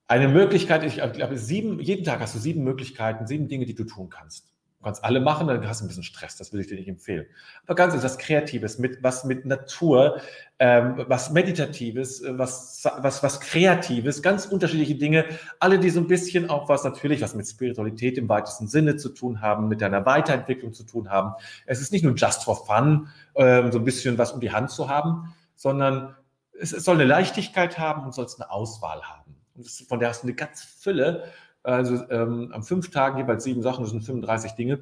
eine 0.09 0.28
Möglichkeit. 0.28 0.85
Ich 0.85 0.94
glaube, 0.94 1.37
sieben, 1.37 1.80
jeden 1.80 2.04
Tag 2.04 2.20
hast 2.20 2.35
du 2.35 2.38
sieben 2.38 2.64
Möglichkeiten, 2.64 3.26
sieben 3.26 3.46
Dinge, 3.46 3.66
die 3.66 3.74
du 3.74 3.85
tun 3.85 4.09
kannst. 4.09 4.53
Du 4.84 4.88
kannst 4.88 5.02
alle 5.02 5.20
machen, 5.20 5.46
dann 5.46 5.66
hast 5.66 5.80
du 5.80 5.86
ein 5.86 5.88
bisschen 5.88 6.02
Stress, 6.02 6.36
das 6.36 6.52
will 6.52 6.60
ich 6.60 6.66
dir 6.66 6.74
nicht 6.76 6.88
empfehlen. 6.88 7.24
Aber 7.64 7.74
ganz 7.74 7.94
etwas 7.94 8.18
Kreatives, 8.18 8.78
mit, 8.78 9.02
was 9.02 9.24
mit 9.24 9.46
Natur, 9.46 10.20
ähm, 10.58 11.06
was 11.08 11.30
Meditatives, 11.30 12.20
äh, 12.20 12.38
was, 12.38 12.86
was, 12.98 13.22
was 13.22 13.40
Kreatives, 13.40 14.20
ganz 14.20 14.44
unterschiedliche 14.44 14.96
Dinge, 14.96 15.24
alle, 15.58 15.78
die 15.78 15.88
so 15.88 16.00
ein 16.00 16.06
bisschen 16.06 16.50
auch 16.50 16.68
was 16.68 16.84
natürlich, 16.84 17.22
was 17.22 17.34
mit 17.34 17.46
Spiritualität 17.46 18.18
im 18.18 18.28
weitesten 18.28 18.68
Sinne 18.68 18.96
zu 18.96 19.08
tun 19.08 19.40
haben, 19.40 19.68
mit 19.68 19.80
deiner 19.80 20.04
Weiterentwicklung 20.04 20.74
zu 20.74 20.84
tun 20.84 21.08
haben. 21.08 21.32
Es 21.64 21.80
ist 21.80 21.90
nicht 21.90 22.04
nur 22.04 22.14
just 22.14 22.44
for 22.44 22.66
fun, 22.66 23.08
ähm, 23.36 23.72
so 23.72 23.78
ein 23.78 23.86
bisschen 23.86 24.18
was 24.18 24.32
um 24.32 24.40
die 24.40 24.52
Hand 24.52 24.70
zu 24.70 24.90
haben, 24.90 25.34
sondern 25.56 26.14
es, 26.60 26.74
es 26.74 26.84
soll 26.84 26.96
eine 26.96 27.06
Leichtigkeit 27.06 27.78
haben 27.78 28.04
und 28.04 28.12
soll 28.12 28.26
es 28.26 28.38
eine 28.38 28.50
Auswahl 28.50 29.00
haben. 29.02 29.34
Und 29.54 29.66
von 29.66 29.98
der 29.98 30.10
hast 30.10 30.24
du 30.24 30.26
eine 30.26 30.34
ganz 30.34 30.62
Fülle 30.62 31.24
also 31.64 32.09
ähm, 32.11 32.50
am 32.53 32.62
fünf 32.62 32.90
Tagen 32.90 33.18
jeweils 33.18 33.42
sieben 33.42 33.62
Sachen, 33.62 33.83
das 33.83 33.90
sind 33.90 34.03
35 34.03 34.53
Dinge, 34.53 34.81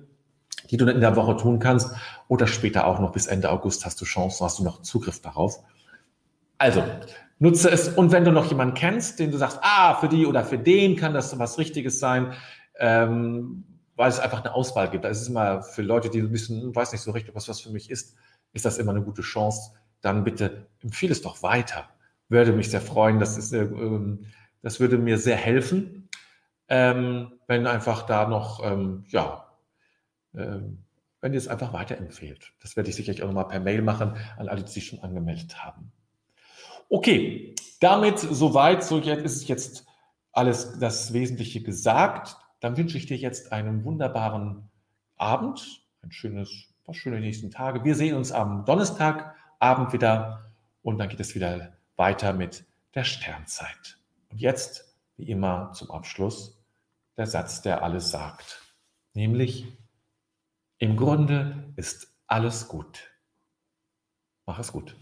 die 0.71 0.77
du 0.77 0.87
in 0.87 1.01
der 1.01 1.17
Woche 1.17 1.37
tun 1.37 1.61
kannst. 1.61 1.95
Oder 2.29 2.47
später 2.47 2.87
auch 2.87 2.99
noch 2.99 3.13
bis 3.13 3.29
Ende 3.29 3.51
August 3.51 3.87
hast 3.87 4.01
du 4.01 4.05
Chancen, 4.05 4.45
hast 4.45 4.59
du 4.59 4.65
noch 4.65 4.83
Zugriff 4.83 5.21
darauf. 5.21 5.61
Also, 6.59 6.83
nutze 7.39 7.71
es. 7.71 7.89
Und 7.89 8.11
wenn 8.11 8.25
du 8.25 8.33
noch 8.33 8.47
jemanden 8.47 8.75
kennst, 8.75 9.21
den 9.21 9.31
du 9.31 9.39
sagst, 9.39 9.61
ah, 9.63 9.95
für 9.95 10.09
die 10.09 10.27
oder 10.27 10.45
für 10.45 10.59
den 10.59 10.97
kann 10.97 11.15
das 11.15 11.39
was 11.39 11.57
Richtiges 11.59 12.01
sein, 12.01 12.33
ähm, 12.79 13.65
weil 13.95 14.09
es 14.09 14.19
einfach 14.19 14.45
eine 14.45 14.55
Auswahl 14.55 14.91
gibt. 14.91 15.05
Das 15.05 15.21
ist 15.21 15.29
immer 15.29 15.63
für 15.63 15.83
Leute, 15.83 16.11
die 16.11 16.21
bisschen, 16.23 16.63
hm, 16.63 16.75
weiß 16.75 16.91
nicht 16.91 17.03
so 17.03 17.13
richtig, 17.13 17.35
was 17.35 17.49
was 17.49 17.61
für 17.61 17.71
mich 17.71 17.91
ist, 17.91 18.17
ist 18.53 18.65
das 18.65 18.79
immer 18.79 18.91
eine 18.91 19.03
gute 19.03 19.23
Chance. 19.23 19.73
Dann 20.01 20.25
bitte 20.25 20.67
empfehle 20.83 21.13
es 21.13 21.23
doch 21.23 21.45
weiter. 21.45 21.89
Würde 22.29 22.53
mich 22.53 22.71
sehr 22.71 22.81
freuen. 22.81 23.21
Das, 23.21 23.39
ist, 23.39 23.53
äh, 23.53 23.63
ähm, 23.63 24.27
das 24.63 24.81
würde 24.81 24.99
mir 24.99 25.19
sehr 25.19 25.37
helfen 25.37 26.02
ähm, 26.73 27.33
wenn 27.49 27.67
einfach 27.67 28.07
da 28.07 28.27
noch, 28.27 28.65
ähm, 28.65 29.05
ja, 29.09 29.47
ähm, 30.35 30.79
wenn 31.21 31.35
ihr 31.35 31.39
es 31.39 31.47
einfach 31.47 31.75
weiterempfehlt. 31.75 32.55
Das 32.63 32.77
werde 32.77 32.89
ich 32.89 32.97
sicherlich 32.97 33.23
auch 33.23 33.27
nochmal 33.27 33.49
per 33.49 33.61
Mail 33.61 33.83
machen 33.83 34.17
an 34.39 34.49
alle, 34.49 34.65
die 34.65 34.73
sich 34.73 34.87
schon 34.87 35.01
angemeldet 35.01 35.63
haben. 35.63 35.93
Okay, 36.89 37.55
damit 37.79 38.19
soweit, 38.19 38.83
so 38.83 38.99
jetzt 39.01 39.23
ist 39.23 39.49
jetzt 39.49 39.85
alles 40.33 40.79
das 40.79 41.13
Wesentliche 41.13 41.63
gesagt. 41.63 42.39
Dann 42.61 42.79
wünsche 42.79 42.97
ich 42.97 43.05
dir 43.05 43.19
jetzt 43.19 43.53
einen 43.53 43.85
wunderbaren 43.85 44.71
Abend, 45.19 45.85
ein 46.03 46.11
schönes, 46.11 46.73
was 46.87 46.97
schöne 46.97 47.21
nächsten 47.21 47.51
Tage. 47.51 47.85
Wir 47.85 47.97
sehen 47.97 48.17
uns 48.17 48.33
am 48.33 48.65
Donnerstagabend 48.65 49.93
wieder 49.93 50.51
und 50.81 50.97
dann 50.97 51.11
geht 51.11 51.21
es 51.21 51.35
wieder 51.35 51.75
weiter 51.97 52.33
mit 52.33 52.65
der 52.95 53.05
Sternzeit. 53.05 53.99
Und 54.31 54.41
jetzt, 54.41 54.97
wie 55.19 55.29
immer, 55.29 55.73
zum 55.73 55.91
Abschluss 55.91 56.62
der 57.17 57.27
Satz, 57.27 57.63
der 57.63 57.83
alles 57.83 58.11
sagt. 58.11 58.63
Nämlich, 59.15 59.67
im 60.79 60.97
Grunde 60.97 61.73
ist 61.77 62.15
alles 62.27 62.69
gut. 62.69 63.11
Mach 64.47 64.59
es 64.59 64.73
gut. 64.73 64.97